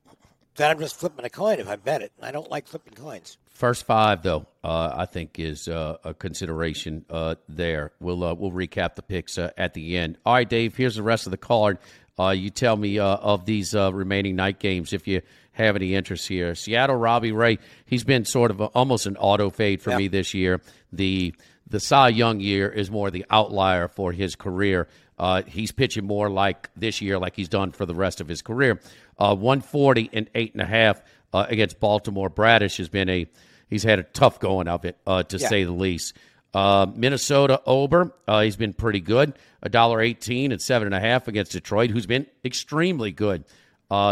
that 0.55 0.69
I'm 0.69 0.79
just 0.79 0.95
flipping 0.95 1.25
a 1.25 1.29
coin 1.29 1.59
if 1.59 1.67
I 1.67 1.75
bet 1.75 2.01
it. 2.01 2.11
I 2.21 2.31
don't 2.31 2.49
like 2.49 2.67
flipping 2.67 2.93
coins. 2.93 3.37
First 3.53 3.85
five, 3.85 4.23
though, 4.23 4.47
uh, 4.63 4.93
I 4.95 5.05
think 5.05 5.39
is 5.39 5.67
uh, 5.67 5.97
a 6.03 6.13
consideration 6.13 7.05
uh, 7.09 7.35
there. 7.47 7.91
We'll 7.99 8.23
uh, 8.23 8.33
we'll 8.33 8.51
recap 8.51 8.95
the 8.95 9.01
picks 9.01 9.37
uh, 9.37 9.51
at 9.57 9.73
the 9.73 9.97
end. 9.97 10.17
All 10.25 10.33
right, 10.33 10.49
Dave. 10.49 10.75
Here's 10.75 10.95
the 10.95 11.03
rest 11.03 11.27
of 11.27 11.31
the 11.31 11.37
card. 11.37 11.77
Uh, 12.19 12.29
you 12.29 12.49
tell 12.49 12.75
me 12.75 12.99
of 12.99 13.45
these 13.45 13.73
remaining 13.73 14.35
night 14.35 14.59
games 14.59 14.93
if 14.93 15.07
you 15.07 15.21
have 15.53 15.75
any 15.75 15.95
interest 15.95 16.27
here. 16.27 16.55
Seattle, 16.55 16.95
Robbie 16.95 17.31
Ray. 17.31 17.59
He's 17.85 18.03
been 18.03 18.25
sort 18.25 18.51
of 18.51 18.61
a, 18.61 18.65
almost 18.65 19.05
an 19.05 19.17
auto 19.17 19.49
fade 19.49 19.81
for 19.81 19.91
yep. 19.91 19.99
me 19.99 20.07
this 20.07 20.33
year. 20.33 20.61
The 20.91 21.33
the 21.67 21.79
Cy 21.79 22.09
Young 22.09 22.39
year 22.39 22.69
is 22.69 22.91
more 22.91 23.11
the 23.11 23.25
outlier 23.29 23.87
for 23.87 24.11
his 24.11 24.35
career. 24.35 24.87
Uh, 25.17 25.43
he's 25.43 25.71
pitching 25.71 26.05
more 26.05 26.29
like 26.29 26.69
this 26.75 27.01
year, 27.01 27.17
like 27.19 27.35
he's 27.35 27.47
done 27.47 27.71
for 27.71 27.85
the 27.85 27.95
rest 27.95 28.21
of 28.21 28.27
his 28.27 28.41
career. 28.41 28.81
Uh, 29.17 29.35
140 29.35 30.09
and 30.13 30.29
eight 30.35 30.53
and 30.53 30.61
a 30.61 30.65
half 30.65 31.01
uh, 31.33 31.45
against 31.47 31.79
Baltimore. 31.79 32.29
Bradish 32.29 32.77
has 32.77 32.89
been 32.89 33.09
a 33.09 33.27
he's 33.69 33.83
had 33.83 33.99
a 33.99 34.03
tough 34.03 34.39
going 34.39 34.67
of 34.67 34.83
it 34.85 34.97
uh, 35.05 35.23
to 35.23 35.37
yeah. 35.37 35.47
say 35.47 35.63
the 35.63 35.71
least. 35.71 36.15
Uh, 36.53 36.85
Minnesota 36.93 37.61
Ober, 37.65 38.13
uh, 38.27 38.41
he's 38.41 38.57
been 38.57 38.73
pretty 38.73 38.99
good. 38.99 39.33
A 39.61 39.69
dollar 39.69 40.01
eighteen 40.01 40.51
and 40.51 40.61
seven 40.61 40.87
and 40.87 40.95
a 40.95 40.99
half 40.99 41.27
against 41.27 41.51
Detroit, 41.51 41.91
who's 41.91 42.07
been 42.07 42.25
extremely 42.43 43.11
good. 43.11 43.45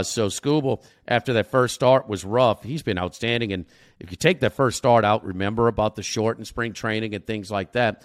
So 0.03 0.27
Skubal, 0.27 0.83
after 1.07 1.33
that 1.33 1.47
first 1.47 1.75
start 1.75 2.07
was 2.07 2.25
rough. 2.25 2.63
He's 2.63 2.83
been 2.83 2.97
outstanding, 2.97 3.53
and 3.53 3.65
if 3.99 4.11
you 4.11 4.17
take 4.17 4.39
that 4.41 4.53
first 4.53 4.77
start 4.77 5.05
out, 5.05 5.25
remember 5.25 5.67
about 5.67 5.95
the 5.95 6.03
short 6.03 6.37
and 6.37 6.45
spring 6.45 6.73
training 6.73 7.15
and 7.15 7.25
things 7.25 7.49
like 7.49 7.73
that 7.73 8.03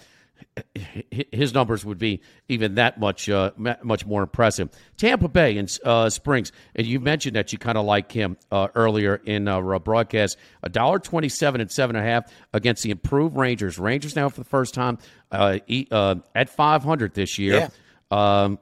his 1.31 1.53
numbers 1.53 1.83
would 1.85 1.97
be 1.97 2.21
even 2.47 2.75
that 2.75 2.99
much 2.99 3.29
uh, 3.29 3.51
much 3.57 4.05
more 4.05 4.23
impressive. 4.23 4.69
Tampa 4.97 5.27
Bay 5.27 5.57
and 5.57 5.77
uh, 5.83 6.09
Springs, 6.09 6.51
and 6.75 6.87
you 6.87 6.99
mentioned 6.99 7.35
that 7.35 7.51
you 7.51 7.59
kind 7.59 7.77
of 7.77 7.85
like 7.85 8.11
him 8.11 8.37
uh, 8.51 8.67
earlier 8.75 9.15
in 9.15 9.47
our 9.47 9.79
broadcast. 9.79 10.37
A 10.63 10.69
dollar 10.69 10.99
twenty 10.99 11.29
seven 11.29 11.61
and 11.61 11.71
seven 11.71 11.95
and 11.95 12.05
a 12.05 12.09
half 12.09 12.31
against 12.53 12.83
the 12.83 12.91
improved 12.91 13.35
Rangers. 13.35 13.77
Rangers 13.77 14.15
now 14.15 14.29
for 14.29 14.41
the 14.41 14.49
first 14.49 14.73
time 14.73 14.97
uh, 15.31 15.59
uh, 15.91 16.15
at 16.33 16.49
five 16.49 16.83
hundred 16.83 17.13
this 17.13 17.37
year. 17.37 17.55
Yeah. 17.55 17.69
Um, 18.11 18.59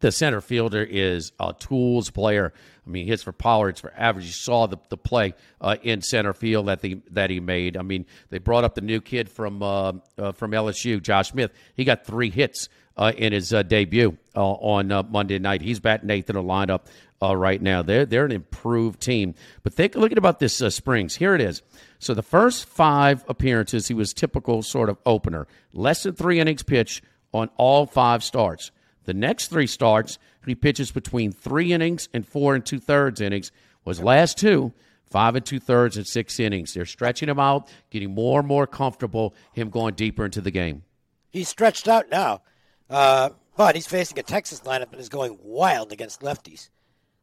the 0.00 0.12
center 0.12 0.40
fielder 0.40 0.82
is 0.82 1.32
a 1.40 1.54
tools 1.58 2.10
player. 2.10 2.52
I 2.86 2.90
mean, 2.90 3.06
hits 3.06 3.22
for 3.22 3.32
power, 3.32 3.68
it's 3.68 3.80
for 3.80 3.92
average. 3.96 4.26
You 4.26 4.32
saw 4.32 4.66
the, 4.66 4.78
the 4.90 4.96
play 4.96 5.34
uh, 5.60 5.76
in 5.82 6.02
center 6.02 6.32
field 6.32 6.66
that 6.66 6.80
the 6.80 7.00
that 7.10 7.30
he 7.30 7.40
made. 7.40 7.76
I 7.76 7.82
mean, 7.82 8.06
they 8.30 8.38
brought 8.38 8.64
up 8.64 8.74
the 8.74 8.80
new 8.80 9.00
kid 9.00 9.28
from 9.28 9.62
uh, 9.62 9.94
uh, 10.18 10.32
from 10.32 10.52
LSU, 10.52 11.02
Josh 11.02 11.30
Smith. 11.30 11.52
He 11.74 11.84
got 11.84 12.06
three 12.06 12.30
hits 12.30 12.68
uh, 12.96 13.12
in 13.16 13.32
his 13.32 13.52
uh, 13.52 13.62
debut 13.62 14.16
uh, 14.36 14.40
on 14.44 14.88
Monday 15.10 15.38
night. 15.38 15.62
He's 15.62 15.80
batting 15.80 16.10
eighth 16.10 16.30
in 16.30 16.36
the 16.36 16.42
lineup 16.42 16.86
right 17.20 17.60
now. 17.60 17.82
They're 17.82 18.06
they're 18.06 18.24
an 18.24 18.32
improved 18.32 19.00
team. 19.00 19.34
But 19.64 19.74
think 19.74 19.96
look 19.96 20.12
at 20.12 20.18
about 20.18 20.38
this 20.38 20.56
Springs. 20.74 21.16
Here 21.16 21.34
it 21.34 21.40
is. 21.40 21.62
So 21.98 22.14
the 22.14 22.22
first 22.22 22.66
five 22.66 23.24
appearances, 23.26 23.88
he 23.88 23.94
was 23.94 24.12
typical 24.12 24.62
sort 24.62 24.90
of 24.90 24.98
opener, 25.06 25.48
less 25.72 26.02
than 26.02 26.14
three 26.14 26.38
innings 26.38 26.62
pitch 26.62 27.02
on 27.32 27.50
all 27.56 27.86
five 27.86 28.22
starts. 28.22 28.70
The 29.06 29.14
next 29.14 29.48
three 29.48 29.66
starts, 29.66 30.18
he 30.44 30.54
pitches 30.54 30.90
between 30.90 31.32
three 31.32 31.72
innings 31.72 32.08
and 32.12 32.26
four 32.26 32.54
and 32.54 32.66
two 32.66 32.78
thirds 32.78 33.20
innings. 33.20 33.50
Was 33.84 34.00
last 34.00 34.36
two, 34.36 34.72
five 35.10 35.36
and 35.36 35.46
two 35.46 35.60
thirds 35.60 35.96
and 35.96 36.06
six 36.06 36.38
innings. 36.40 36.74
They're 36.74 36.84
stretching 36.84 37.28
him 37.28 37.38
out, 37.38 37.68
getting 37.90 38.12
more 38.12 38.40
and 38.40 38.48
more 38.48 38.66
comfortable. 38.66 39.34
Him 39.52 39.70
going 39.70 39.94
deeper 39.94 40.24
into 40.24 40.40
the 40.40 40.50
game. 40.50 40.82
He's 41.30 41.48
stretched 41.48 41.86
out 41.86 42.10
now, 42.10 42.42
uh, 42.90 43.30
but 43.56 43.76
he's 43.76 43.86
facing 43.86 44.18
a 44.18 44.24
Texas 44.24 44.60
lineup 44.60 44.90
that 44.90 44.98
is 44.98 45.08
going 45.08 45.38
wild 45.40 45.92
against 45.92 46.20
lefties. 46.20 46.68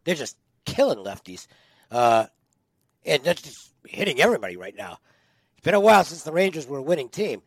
They're 0.06 0.16
just 0.16 0.38
killing 0.66 1.00
lefties, 1.00 1.48
uh, 1.92 2.28
and 3.06 3.24
that's 3.24 3.42
just 3.42 3.74
hitting 3.86 4.22
everybody 4.22 4.56
right 4.56 4.76
now. 4.76 5.00
It's 5.58 5.66
been 5.66 5.74
a 5.74 5.80
while 5.80 6.06
since 6.06 6.24
the 6.24 6.32
Rangers 6.32 6.66
were 6.66 6.78
a 6.78 6.84
winning 6.84 7.10
team. 7.10 7.42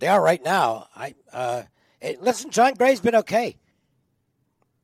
They 0.00 0.08
are 0.08 0.22
right 0.22 0.42
now. 0.42 0.88
I 0.96 1.14
uh, 1.32 1.62
listen. 2.20 2.50
Jon 2.50 2.74
Gray's 2.74 3.00
been 3.00 3.16
okay. 3.16 3.56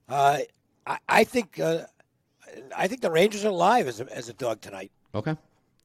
Uh, 0.08 0.38
I, 0.86 0.98
I, 1.08 1.24
think 1.24 1.58
uh, 1.60 1.84
I 2.76 2.88
think 2.88 3.00
the 3.00 3.10
Rangers 3.10 3.44
are 3.44 3.48
alive 3.48 3.86
as 3.86 4.00
a, 4.00 4.16
as 4.16 4.28
a 4.28 4.32
dog 4.32 4.60
tonight. 4.60 4.90
Okay, 5.14 5.36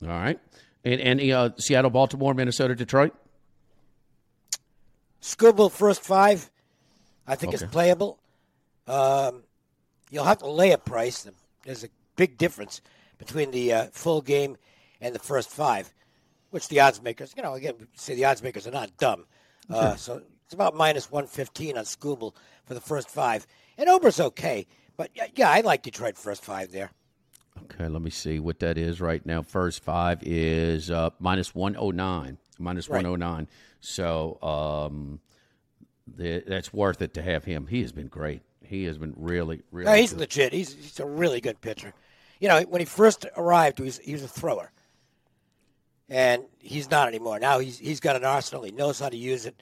all 0.02 0.08
right. 0.08 0.40
And, 0.86 1.02
and 1.02 1.32
uh, 1.32 1.50
Seattle, 1.58 1.92
Baltimore, 1.92 2.34
Minnesota, 2.34 2.76
Detroit. 2.76 3.14
Skubal 5.22 5.72
first 5.72 6.04
five, 6.04 6.50
I 7.26 7.36
think 7.36 7.54
okay. 7.54 7.64
is 7.64 7.72
playable. 7.72 8.20
Um, 8.88 9.44
you'll 10.12 10.26
have 10.26 10.40
to 10.40 10.50
lay 10.50 10.72
a 10.72 10.78
price. 10.78 11.26
There's 11.64 11.86
a 11.86 11.90
big 12.18 12.38
difference 12.38 12.82
between 13.18 13.52
the 13.52 13.74
uh, 13.74 13.86
full 13.92 14.22
game 14.22 14.58
and 15.00 15.16
the 15.16 15.20
first 15.20 15.50
five, 15.50 15.94
which 16.50 16.68
the 16.68 16.82
odds 16.82 17.02
makers, 17.02 17.34
you 17.38 17.44
know, 17.44 17.54
again, 17.54 17.76
say 17.96 18.16
the 18.16 18.26
odds 18.26 18.44
makers 18.44 18.68
are 18.68 18.72
not 18.72 18.98
dumb. 18.98 19.26
Uh, 19.70 19.96
so 19.96 20.22
it's 20.46 20.54
about 20.54 20.76
minus 20.76 21.10
115 21.10 21.78
on 21.78 21.86
Skubal 21.86 22.34
for 22.66 22.74
the 22.74 22.82
first 22.82 23.10
five. 23.10 23.48
And 23.78 23.90
Ober's 23.90 24.20
okay, 24.20 24.68
but 24.98 25.12
yeah, 25.36 25.50
I 25.50 25.62
like 25.62 25.82
Detroit 25.82 26.18
first 26.18 26.44
five 26.44 26.72
there. 26.72 26.92
Okay, 27.64 27.88
let 27.88 28.02
me 28.02 28.10
see 28.10 28.40
what 28.40 28.60
that 28.60 28.78
is 28.78 29.00
right 29.00 29.26
now. 29.26 29.42
First 29.42 29.84
five 29.84 30.20
is 30.24 30.92
uh, 30.92 31.12
minus 31.20 31.56
109. 31.56 32.38
Minus 32.60 32.90
right. 32.90 32.98
109. 32.98 33.48
So 33.80 34.42
um, 34.42 35.20
the, 36.08 36.44
that's 36.46 36.74
worth 36.74 37.02
it 37.02 37.14
to 37.16 37.22
have 37.22 37.46
him. 37.46 37.68
He 37.68 37.82
has 37.82 37.92
been 37.92 38.08
great. 38.08 38.42
He 38.64 38.86
has 38.86 38.98
been 38.98 39.14
really, 39.18 39.62
really 39.72 39.92
no, 39.92 39.96
he's 39.96 40.12
good. 40.12 40.22
legit. 40.22 40.54
He's, 40.54 40.74
he's 40.74 41.00
a 41.00 41.06
really 41.06 41.42
good 41.42 41.62
pitcher. 41.62 41.94
You 42.40 42.48
know, 42.48 42.62
when 42.62 42.82
he 42.82 42.86
first 42.86 43.26
arrived, 43.38 43.80
he 43.80 43.86
was, 43.86 44.00
he 44.00 44.14
was 44.14 44.24
a 44.24 44.28
thrower. 44.28 44.72
And 46.10 46.44
he's 46.60 46.92
not 46.92 47.08
anymore. 47.08 47.40
Now 47.40 47.60
he's 47.60 47.80
he's 47.80 48.00
got 48.00 48.16
an 48.16 48.26
arsenal. 48.26 48.64
He 48.64 48.72
knows 48.72 49.00
how 49.00 49.10
to 49.10 49.18
use 49.18 49.46
it. 49.46 49.56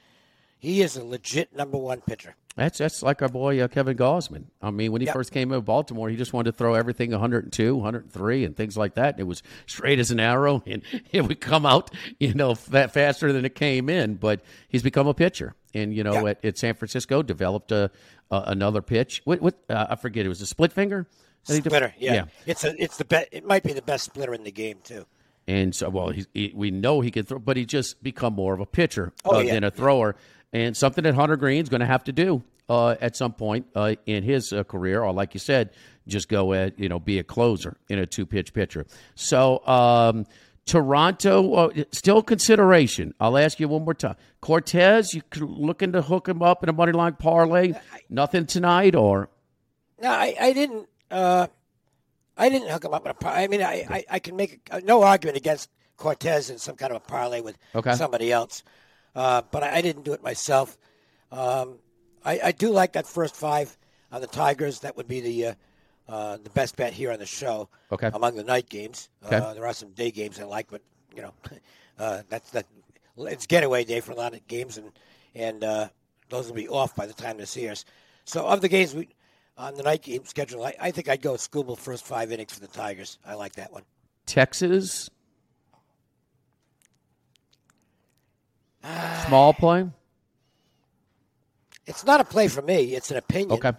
He 0.57 0.81
is 0.81 0.97
a 0.97 1.03
legit 1.03 1.55
number 1.55 1.77
one 1.77 2.01
pitcher. 2.01 2.35
That's 2.55 2.79
that's 2.79 3.01
like 3.01 3.21
our 3.21 3.29
boy 3.29 3.61
uh, 3.61 3.67
Kevin 3.69 3.95
Gausman. 3.95 4.45
I 4.61 4.71
mean, 4.71 4.91
when 4.91 5.01
he 5.01 5.05
yep. 5.05 5.15
first 5.15 5.31
came 5.31 5.53
in 5.53 5.61
Baltimore, 5.61 6.09
he 6.09 6.17
just 6.17 6.33
wanted 6.33 6.51
to 6.51 6.57
throw 6.57 6.73
everything 6.73 7.11
102, 7.11 7.75
103, 7.75 8.43
and 8.43 8.55
things 8.57 8.75
like 8.75 8.95
that. 8.95 9.13
And 9.13 9.21
it 9.21 9.23
was 9.23 9.41
straight 9.67 9.99
as 9.99 10.11
an 10.11 10.19
arrow, 10.19 10.61
and 10.67 10.81
it 11.11 11.21
would 11.27 11.39
come 11.39 11.65
out, 11.65 11.91
you 12.19 12.33
know, 12.33 12.55
faster 12.55 13.31
than 13.31 13.45
it 13.45 13.55
came 13.55 13.89
in. 13.89 14.15
But 14.15 14.41
he's 14.67 14.83
become 14.83 15.07
a 15.07 15.13
pitcher, 15.13 15.55
and 15.73 15.93
you 15.93 16.03
know, 16.03 16.25
yep. 16.25 16.39
at, 16.43 16.45
at, 16.45 16.57
San 16.57 16.73
Francisco, 16.75 17.23
developed 17.23 17.71
a, 17.71 17.89
a 18.29 18.43
another 18.47 18.81
pitch. 18.81 19.21
What, 19.23 19.41
what 19.41 19.55
uh, 19.69 19.87
I 19.89 19.95
forget, 19.95 20.25
it 20.25 20.29
was 20.29 20.41
a 20.41 20.47
split 20.47 20.73
finger. 20.73 21.07
Splitter, 21.43 21.93
yeah. 21.97 22.13
yeah. 22.13 22.25
It's 22.45 22.63
a 22.65 22.75
it's 22.81 22.97
the 22.97 23.05
best. 23.05 23.29
It 23.31 23.45
might 23.45 23.63
be 23.63 23.73
the 23.73 23.81
best 23.81 24.03
splitter 24.03 24.33
in 24.33 24.43
the 24.43 24.51
game 24.51 24.79
too. 24.83 25.05
And 25.47 25.73
so, 25.73 25.89
well, 25.89 26.09
he, 26.09 26.25
he, 26.33 26.51
we 26.55 26.69
know 26.69 27.01
he 27.01 27.09
can 27.09 27.25
throw, 27.25 27.39
but 27.39 27.57
he 27.57 27.65
just 27.65 28.03
become 28.03 28.33
more 28.33 28.53
of 28.53 28.59
a 28.59 28.65
pitcher 28.65 29.11
oh, 29.25 29.37
uh, 29.37 29.39
yeah. 29.39 29.53
than 29.53 29.63
a 29.63 29.71
thrower 29.71 30.15
and 30.53 30.75
something 30.75 31.03
that 31.03 31.15
Hunter 31.15 31.37
Greene's 31.37 31.69
going 31.69 31.81
to 31.81 31.85
have 31.85 32.03
to 32.05 32.11
do 32.11 32.43
uh, 32.69 32.95
at 33.01 33.15
some 33.15 33.33
point 33.33 33.67
uh, 33.75 33.95
in 34.05 34.23
his 34.23 34.53
uh, 34.53 34.63
career, 34.63 35.03
or 35.03 35.11
like 35.11 35.33
you 35.33 35.39
said, 35.39 35.71
just 36.07 36.29
go 36.29 36.53
at 36.53 36.79
you 36.79 36.89
know 36.89 36.99
be 36.99 37.19
a 37.19 37.23
closer 37.23 37.77
in 37.89 37.99
a 37.99 38.05
two 38.05 38.25
pitch 38.25 38.53
pitcher. 38.53 38.85
So 39.15 39.65
um, 39.67 40.25
Toronto 40.65 41.53
uh, 41.53 41.83
still 41.91 42.21
consideration. 42.21 43.13
I'll 43.19 43.37
ask 43.37 43.59
you 43.59 43.67
one 43.67 43.83
more 43.83 43.93
time. 43.93 44.15
Cortes, 44.41 45.13
you 45.13 45.21
looking 45.39 45.91
to 45.93 46.01
hook 46.01 46.27
him 46.27 46.41
up 46.41 46.63
in 46.63 46.69
a 46.69 46.73
money 46.73 46.91
line 46.91 47.13
parlay? 47.13 47.73
Nothing 48.09 48.45
tonight, 48.45 48.95
or 48.95 49.29
no? 50.01 50.09
I, 50.09 50.35
I 50.39 50.53
didn't. 50.53 50.87
Uh, 51.09 51.47
I 52.37 52.49
didn't 52.49 52.69
hook 52.69 52.85
him 52.85 52.93
up 52.93 53.05
in 53.05 53.11
a 53.11 53.13
parlay. 53.13 53.43
I 53.43 53.47
mean, 53.47 53.61
I, 53.61 53.85
I, 53.89 54.05
I 54.11 54.19
can 54.19 54.35
make 54.35 54.69
no 54.83 55.03
argument 55.03 55.37
against 55.37 55.69
Cortes 55.97 56.49
in 56.49 56.57
some 56.57 56.75
kind 56.75 56.91
of 56.91 56.97
a 56.97 57.05
parlay 57.05 57.41
with 57.41 57.57
okay. 57.75 57.95
somebody 57.95 58.31
else. 58.31 58.63
Uh, 59.15 59.41
but 59.51 59.63
I, 59.63 59.77
I, 59.77 59.81
didn't 59.81 60.03
do 60.03 60.13
it 60.13 60.23
myself. 60.23 60.77
Um, 61.31 61.79
I, 62.23 62.39
I, 62.45 62.51
do 62.51 62.71
like 62.71 62.93
that 62.93 63.05
first 63.05 63.35
five 63.35 63.77
on 64.11 64.21
the 64.21 64.27
Tigers. 64.27 64.79
That 64.79 64.95
would 64.95 65.07
be 65.07 65.19
the 65.19 65.45
uh, 65.47 65.53
uh, 66.07 66.37
the 66.37 66.49
best 66.51 66.75
bet 66.77 66.93
here 66.93 67.11
on 67.11 67.19
the 67.19 67.25
show. 67.25 67.69
Okay. 67.91 68.09
Among 68.13 68.35
the 68.35 68.43
night 68.43 68.69
games, 68.69 69.09
okay. 69.25 69.37
Uh, 69.37 69.53
there 69.53 69.65
are 69.65 69.73
some 69.73 69.91
day 69.91 70.11
games 70.11 70.39
I 70.39 70.43
like, 70.43 70.69
but 70.69 70.81
you 71.15 71.21
know, 71.21 71.33
uh, 71.99 72.21
that's 72.29 72.51
that. 72.51 72.65
It's 73.17 73.45
getaway 73.45 73.83
day 73.83 73.99
for 73.99 74.13
a 74.13 74.15
lot 74.15 74.33
of 74.33 74.47
games, 74.47 74.77
and 74.77 74.91
and 75.35 75.63
uh, 75.63 75.89
those 76.29 76.47
will 76.47 76.55
be 76.55 76.69
off 76.69 76.95
by 76.95 77.05
the 77.05 77.13
time 77.13 77.37
this 77.37 77.55
airs. 77.57 77.85
So 78.25 78.45
of 78.45 78.61
the 78.61 78.69
games 78.69 78.95
we 78.95 79.09
on 79.57 79.75
the 79.75 79.83
night 79.83 80.03
game 80.03 80.25
schedule, 80.25 80.63
I, 80.63 80.73
I 80.79 80.91
think 80.91 81.09
I'd 81.09 81.21
go 81.21 81.33
Skubal 81.33 81.77
first 81.77 82.05
five 82.05 82.31
innings 82.31 82.53
for 82.53 82.61
the 82.61 82.67
Tigers. 82.67 83.19
I 83.25 83.35
like 83.35 83.53
that 83.53 83.71
one. 83.73 83.83
Texas 84.25 85.09
Small 89.27 89.53
play? 89.53 89.89
It's 91.85 92.05
not 92.05 92.21
a 92.21 92.23
play 92.23 92.47
for 92.47 92.61
me. 92.61 92.95
It's 92.95 93.11
an 93.11 93.17
opinion. 93.17 93.51
Okay. 93.53 93.73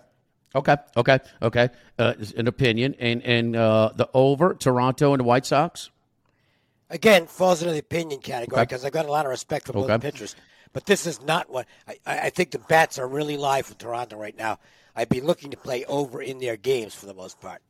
Okay. 0.54 0.76
Okay. 0.96 1.18
Okay. 1.40 1.68
Uh, 1.98 2.14
an 2.36 2.46
opinion. 2.46 2.94
And 2.98 3.22
and 3.22 3.56
uh, 3.56 3.90
the 3.94 4.08
over 4.14 4.54
Toronto 4.54 5.12
and 5.12 5.20
the 5.20 5.24
White 5.24 5.46
Sox. 5.46 5.90
Again, 6.90 7.26
falls 7.26 7.62
into 7.62 7.72
the 7.72 7.78
opinion 7.78 8.20
category 8.20 8.62
because 8.62 8.82
okay. 8.82 8.88
I've 8.88 8.92
got 8.92 9.06
a 9.06 9.10
lot 9.10 9.24
of 9.24 9.30
respect 9.30 9.66
for 9.66 9.72
both 9.72 9.88
okay. 9.88 9.98
pitchers. 9.98 10.36
But 10.74 10.86
this 10.86 11.06
is 11.06 11.22
not 11.22 11.50
what 11.50 11.66
I, 11.88 11.96
I 12.06 12.30
think. 12.30 12.50
The 12.50 12.58
bats 12.58 12.98
are 12.98 13.08
really 13.08 13.36
live 13.36 13.66
for 13.66 13.74
Toronto 13.74 14.16
right 14.16 14.36
now. 14.36 14.58
I'd 14.94 15.08
be 15.08 15.20
looking 15.20 15.52
to 15.52 15.56
play 15.56 15.84
over 15.86 16.20
in 16.20 16.38
their 16.38 16.56
games 16.56 16.94
for 16.94 17.06
the 17.06 17.14
most 17.14 17.40
part. 17.40 17.62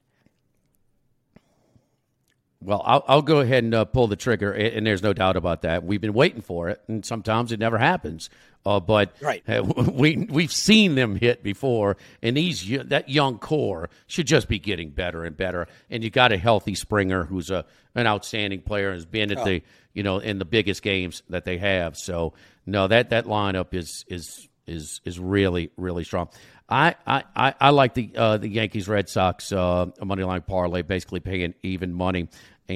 Well, 2.64 2.82
I'll, 2.84 3.04
I'll, 3.08 3.22
go 3.22 3.40
ahead 3.40 3.64
and 3.64 3.74
uh, 3.74 3.84
pull 3.84 4.06
the 4.06 4.16
trigger, 4.16 4.52
and 4.52 4.86
there's 4.86 5.02
no 5.02 5.12
doubt 5.12 5.36
about 5.36 5.62
that. 5.62 5.84
We've 5.84 6.00
been 6.00 6.12
waiting 6.12 6.42
for 6.42 6.68
it, 6.68 6.80
and 6.88 7.04
sometimes 7.04 7.52
it 7.52 7.58
never 7.58 7.78
happens. 7.78 8.30
Uh, 8.64 8.78
but 8.80 9.14
right. 9.20 9.42
uh, 9.48 9.62
we 9.92 10.28
we've 10.30 10.52
seen 10.52 10.94
them 10.94 11.16
hit 11.16 11.42
before, 11.42 11.96
and 12.22 12.36
these 12.36 12.66
that 12.84 13.08
young 13.08 13.38
core 13.38 13.90
should 14.06 14.26
just 14.26 14.48
be 14.48 14.58
getting 14.58 14.90
better 14.90 15.24
and 15.24 15.36
better. 15.36 15.66
And 15.90 16.04
you 16.04 16.10
got 16.10 16.32
a 16.32 16.36
healthy 16.36 16.74
Springer, 16.74 17.24
who's 17.24 17.50
a 17.50 17.64
an 17.94 18.06
outstanding 18.06 18.62
player, 18.62 18.92
has 18.92 19.04
been 19.04 19.32
at 19.32 19.38
oh. 19.38 19.44
the 19.44 19.62
you 19.92 20.02
know 20.02 20.18
in 20.18 20.38
the 20.38 20.44
biggest 20.44 20.82
games 20.82 21.22
that 21.28 21.44
they 21.44 21.58
have. 21.58 21.96
So 21.96 22.34
no, 22.66 22.86
that 22.86 23.10
that 23.10 23.26
lineup 23.26 23.74
is 23.74 24.04
is 24.08 24.48
is 24.66 25.00
is 25.04 25.18
really 25.18 25.70
really 25.76 26.04
strong. 26.04 26.28
I, 26.72 26.94
I, 27.06 27.54
I 27.60 27.70
like 27.70 27.92
the 27.92 28.10
uh, 28.16 28.38
the 28.38 28.48
Yankees 28.48 28.88
Red 28.88 29.08
Sox 29.08 29.52
uh, 29.52 29.86
money 30.02 30.22
line 30.22 30.40
parlay, 30.40 30.80
basically 30.80 31.20
paying 31.20 31.54
even 31.62 31.92
money. 31.92 32.28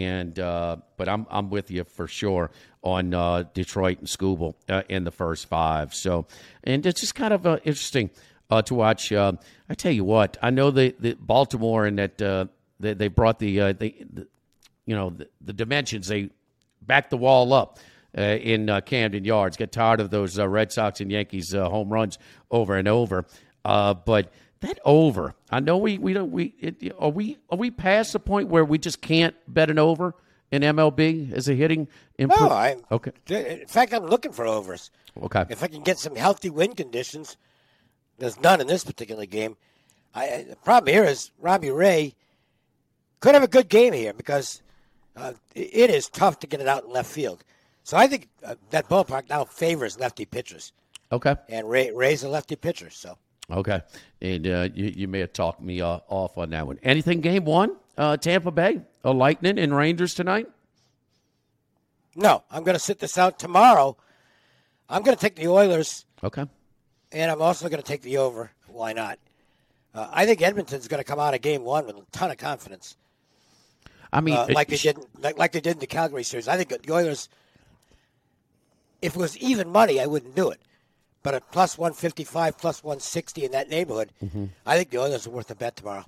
And 0.05 0.39
uh, 0.39 0.77
but 0.97 1.09
I'm 1.09 1.27
I'm 1.31 1.51
with 1.51 1.71
you 1.71 1.85
for 1.85 2.07
sure 2.07 2.51
on 2.83 3.15
uh, 3.15 3.45
Detroit 3.55 3.99
and 3.99 4.07
Skubal 4.07 4.55
uh, 4.69 4.83
in 4.89 5.05
the 5.05 5.11
first 5.11 5.49
five. 5.49 5.95
So 5.95 6.27
and 6.65 6.85
it's 6.85 7.01
just 7.01 7.15
kind 7.15 7.33
of 7.33 7.47
uh, 7.47 7.59
interesting 7.65 8.11
uh, 8.51 8.63
to 8.63 8.75
watch. 8.75 9.11
Uh, 9.13 9.33
I 9.69 9.75
tell 9.75 9.93
you 9.93 10.05
what, 10.05 10.37
I 10.43 10.51
know 10.51 10.71
the, 10.71 10.95
the 10.99 11.15
Baltimore 11.15 11.87
and 11.87 11.99
that 11.99 12.19
they, 12.79 12.95
they 12.95 13.09
brought 13.09 13.39
the, 13.39 13.73
the, 13.73 13.75
the, 14.13 14.27
you 14.85 14.95
know 14.95 15.11
the, 15.11 15.29
the, 15.41 15.53
dimensions 15.53 16.09
they 16.09 16.31
backed 16.83 17.11
the 17.11 17.17
wall 17.17 17.53
up. 17.53 17.79
in 18.15 18.69
Camden 18.87 19.25
Yards. 19.25 19.57
Get 19.57 19.73
tired 19.73 20.01
of 20.01 20.11
those 20.11 20.39
Red 20.39 20.73
Sox 20.73 21.01
and 21.01 21.11
Yankees 21.11 21.53
home 21.53 21.89
runs 21.89 22.19
over 22.51 22.77
and 22.77 22.87
over. 22.87 23.25
But 23.65 24.33
that 24.61 24.79
over, 24.85 25.35
I 25.51 25.61
know 25.61 25.77
we 25.77 25.99
we 25.99 26.13
don't 26.13 26.31
we 26.31 26.55
it, 26.59 26.95
are 26.99 27.11
we 27.11 27.39
are 27.51 27.59
we 27.59 27.71
past 27.71 28.13
the 28.13 28.21
point 28.21 28.49
where 28.49 28.65
we 28.65 28.79
just 28.79 29.01
can't 29.01 29.35
bet 29.47 29.71
an 29.71 29.79
over 29.79 30.15
in 30.51 30.63
MLB 30.63 31.33
as 31.33 31.49
a 31.49 31.55
hitting 31.55 31.89
input? 32.19 32.41
No, 32.41 32.49
I 32.49 32.77
okay 32.91 33.13
In 33.29 33.67
fact, 33.67 33.93
I'm 33.93 34.07
looking 34.07 34.33
for 34.33 34.47
overs. 34.47 34.91
okay 35.23 35.45
If 35.49 35.63
I 35.63 35.67
can 35.67 35.83
get 35.83 35.99
some 35.99 36.17
healthy 36.17 36.51
wind 36.51 36.77
conditions, 36.77 37.37
there's 38.19 38.41
none 38.41 38.61
in 38.61 38.67
this 38.67 38.85
particular 38.85 39.27
game. 39.27 39.57
I, 40.15 40.47
the 40.49 40.57
problem 40.57 40.93
here 40.93 41.05
is 41.05 41.31
Robbie 41.39 41.71
Ray 41.71 42.15
could 43.21 43.35
have 43.35 43.43
a 43.43 43.49
good 43.49 43.69
game 43.69 43.93
here 43.93 44.15
because 44.15 44.63
uh, 45.17 45.33
it 45.55 45.91
is 45.91 46.09
tough 46.09 46.39
to 46.41 46.47
get 46.47 46.61
it 46.61 46.69
out 46.69 46.85
in 46.85 46.91
left 46.91 47.11
field. 47.11 47.45
So 47.85 47.97
I 47.97 48.07
think 48.07 48.29
uh, 48.45 48.55
that 48.71 48.89
ballpark 48.89 49.29
now 49.29 49.45
favors 49.45 50.01
lefty 50.01 50.25
pitchers, 50.25 50.73
okay 51.13 51.37
and 51.49 51.69
Ray 51.69 51.93
Ray's 51.93 52.25
a 52.25 52.29
lefty 52.29 52.57
pitcher. 52.57 52.89
So 52.91 53.19
okay, 53.51 53.83
and 54.21 54.47
uh, 54.47 54.69
you 54.75 54.93
you 54.97 55.09
may 55.09 55.21
have 55.21 55.33
talked 55.33 55.61
me 55.61 55.81
uh, 55.81 55.99
off 56.09 56.37
on 56.39 56.51
that 56.51 56.67
one. 56.67 56.79
Anything 56.83 57.21
game 57.21 57.45
one? 57.45 57.77
Uh, 57.97 58.17
Tampa 58.17 58.51
Bay, 58.51 58.81
a 59.05 59.13
Lightning 59.13 59.59
and 59.59 59.75
Rangers 59.75 60.15
tonight. 60.15 60.47
no, 62.15 62.43
I'm 62.51 62.63
going 62.65 62.75
to 62.75 62.83
sit 62.83 62.99
this 62.99 63.17
out 63.19 63.39
tomorrow. 63.39 63.97
I'm 64.89 65.03
going 65.03 65.17
to 65.17 65.21
take 65.21 65.35
the 65.37 65.49
Oilers, 65.49 66.05
Okay. 66.23 66.45
and 67.13 67.31
I'm 67.31 67.43
also 67.43 67.69
going 67.69 67.83
to 67.83 67.87
take 67.87 68.03
the 68.03 68.19
over. 68.19 68.51
Why 68.69 68.93
not? 68.93 69.19
Uh, 69.95 70.09
I 70.13 70.27
think 70.27 70.43
Edmonton's 70.43 70.89
going 70.89 71.01
to 71.01 71.05
come 71.05 71.19
out 71.19 71.35
of 71.35 71.41
game 71.41 71.65
one 71.65 71.87
with 71.87 71.97
a 71.97 72.03
ton 72.13 72.31
of 72.31 72.37
confidence. 72.37 72.97
I 74.13 74.21
mean, 74.21 74.35
uh, 74.37 74.47
like 74.51 74.69
they 74.69 74.77
did, 74.77 74.99
like, 75.19 75.39
like 75.39 75.53
they 75.53 75.61
did 75.61 75.73
in 75.75 75.79
the 75.81 75.87
Calgary 75.87 76.23
series. 76.23 76.49
I 76.49 76.57
think 76.57 76.69
the 76.83 76.93
Oilers. 76.93 77.29
If 79.03 79.15
it 79.17 79.19
was 79.19 79.37
even 79.39 79.69
money, 79.71 80.01
I 80.01 80.07
wouldn't 80.07 80.35
do 80.35 80.51
it. 80.51 80.61
But 81.27 81.35
at 81.35 81.51
plus 81.51 81.77
one 81.77 81.93
fifty 81.93 82.23
five, 82.23 82.57
plus 82.57 82.85
one 82.85 83.01
sixty 83.01 83.45
in 83.45 83.51
that 83.51 83.69
neighborhood, 83.69 84.13
Mm-hmm. 84.25 84.45
I 84.65 84.77
think 84.77 84.91
the 84.91 84.99
Oilers 84.99 85.27
are 85.27 85.31
worth 85.31 85.51
a 85.51 85.57
bet 85.57 85.75
tomorrow. 85.75 86.05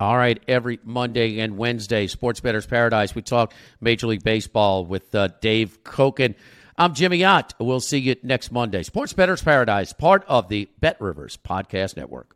All 0.00 0.16
right, 0.16 0.42
every 0.48 0.80
Monday 0.82 1.38
and 1.38 1.56
Wednesday, 1.56 2.08
Sports 2.08 2.40
Bettor's 2.40 2.66
Paradise. 2.66 3.14
We 3.14 3.22
talk 3.22 3.54
Major 3.80 4.08
League 4.08 4.24
Baseball 4.24 4.84
with 4.84 5.14
uh, 5.14 5.28
Dave 5.40 5.84
Cokin. 5.84 6.34
I'm 6.76 6.94
Jimmy 6.94 7.24
Ott. 7.24 7.54
We'll 7.60 7.78
see 7.78 7.98
you 7.98 8.16
next 8.24 8.50
Monday. 8.50 8.82
Sports 8.82 9.12
Bettor's 9.12 9.44
Paradise, 9.44 9.92
part 9.92 10.24
of 10.26 10.48
the 10.48 10.68
BetRivers 10.82 11.38
Podcast 11.38 11.96
Network. 11.96 12.34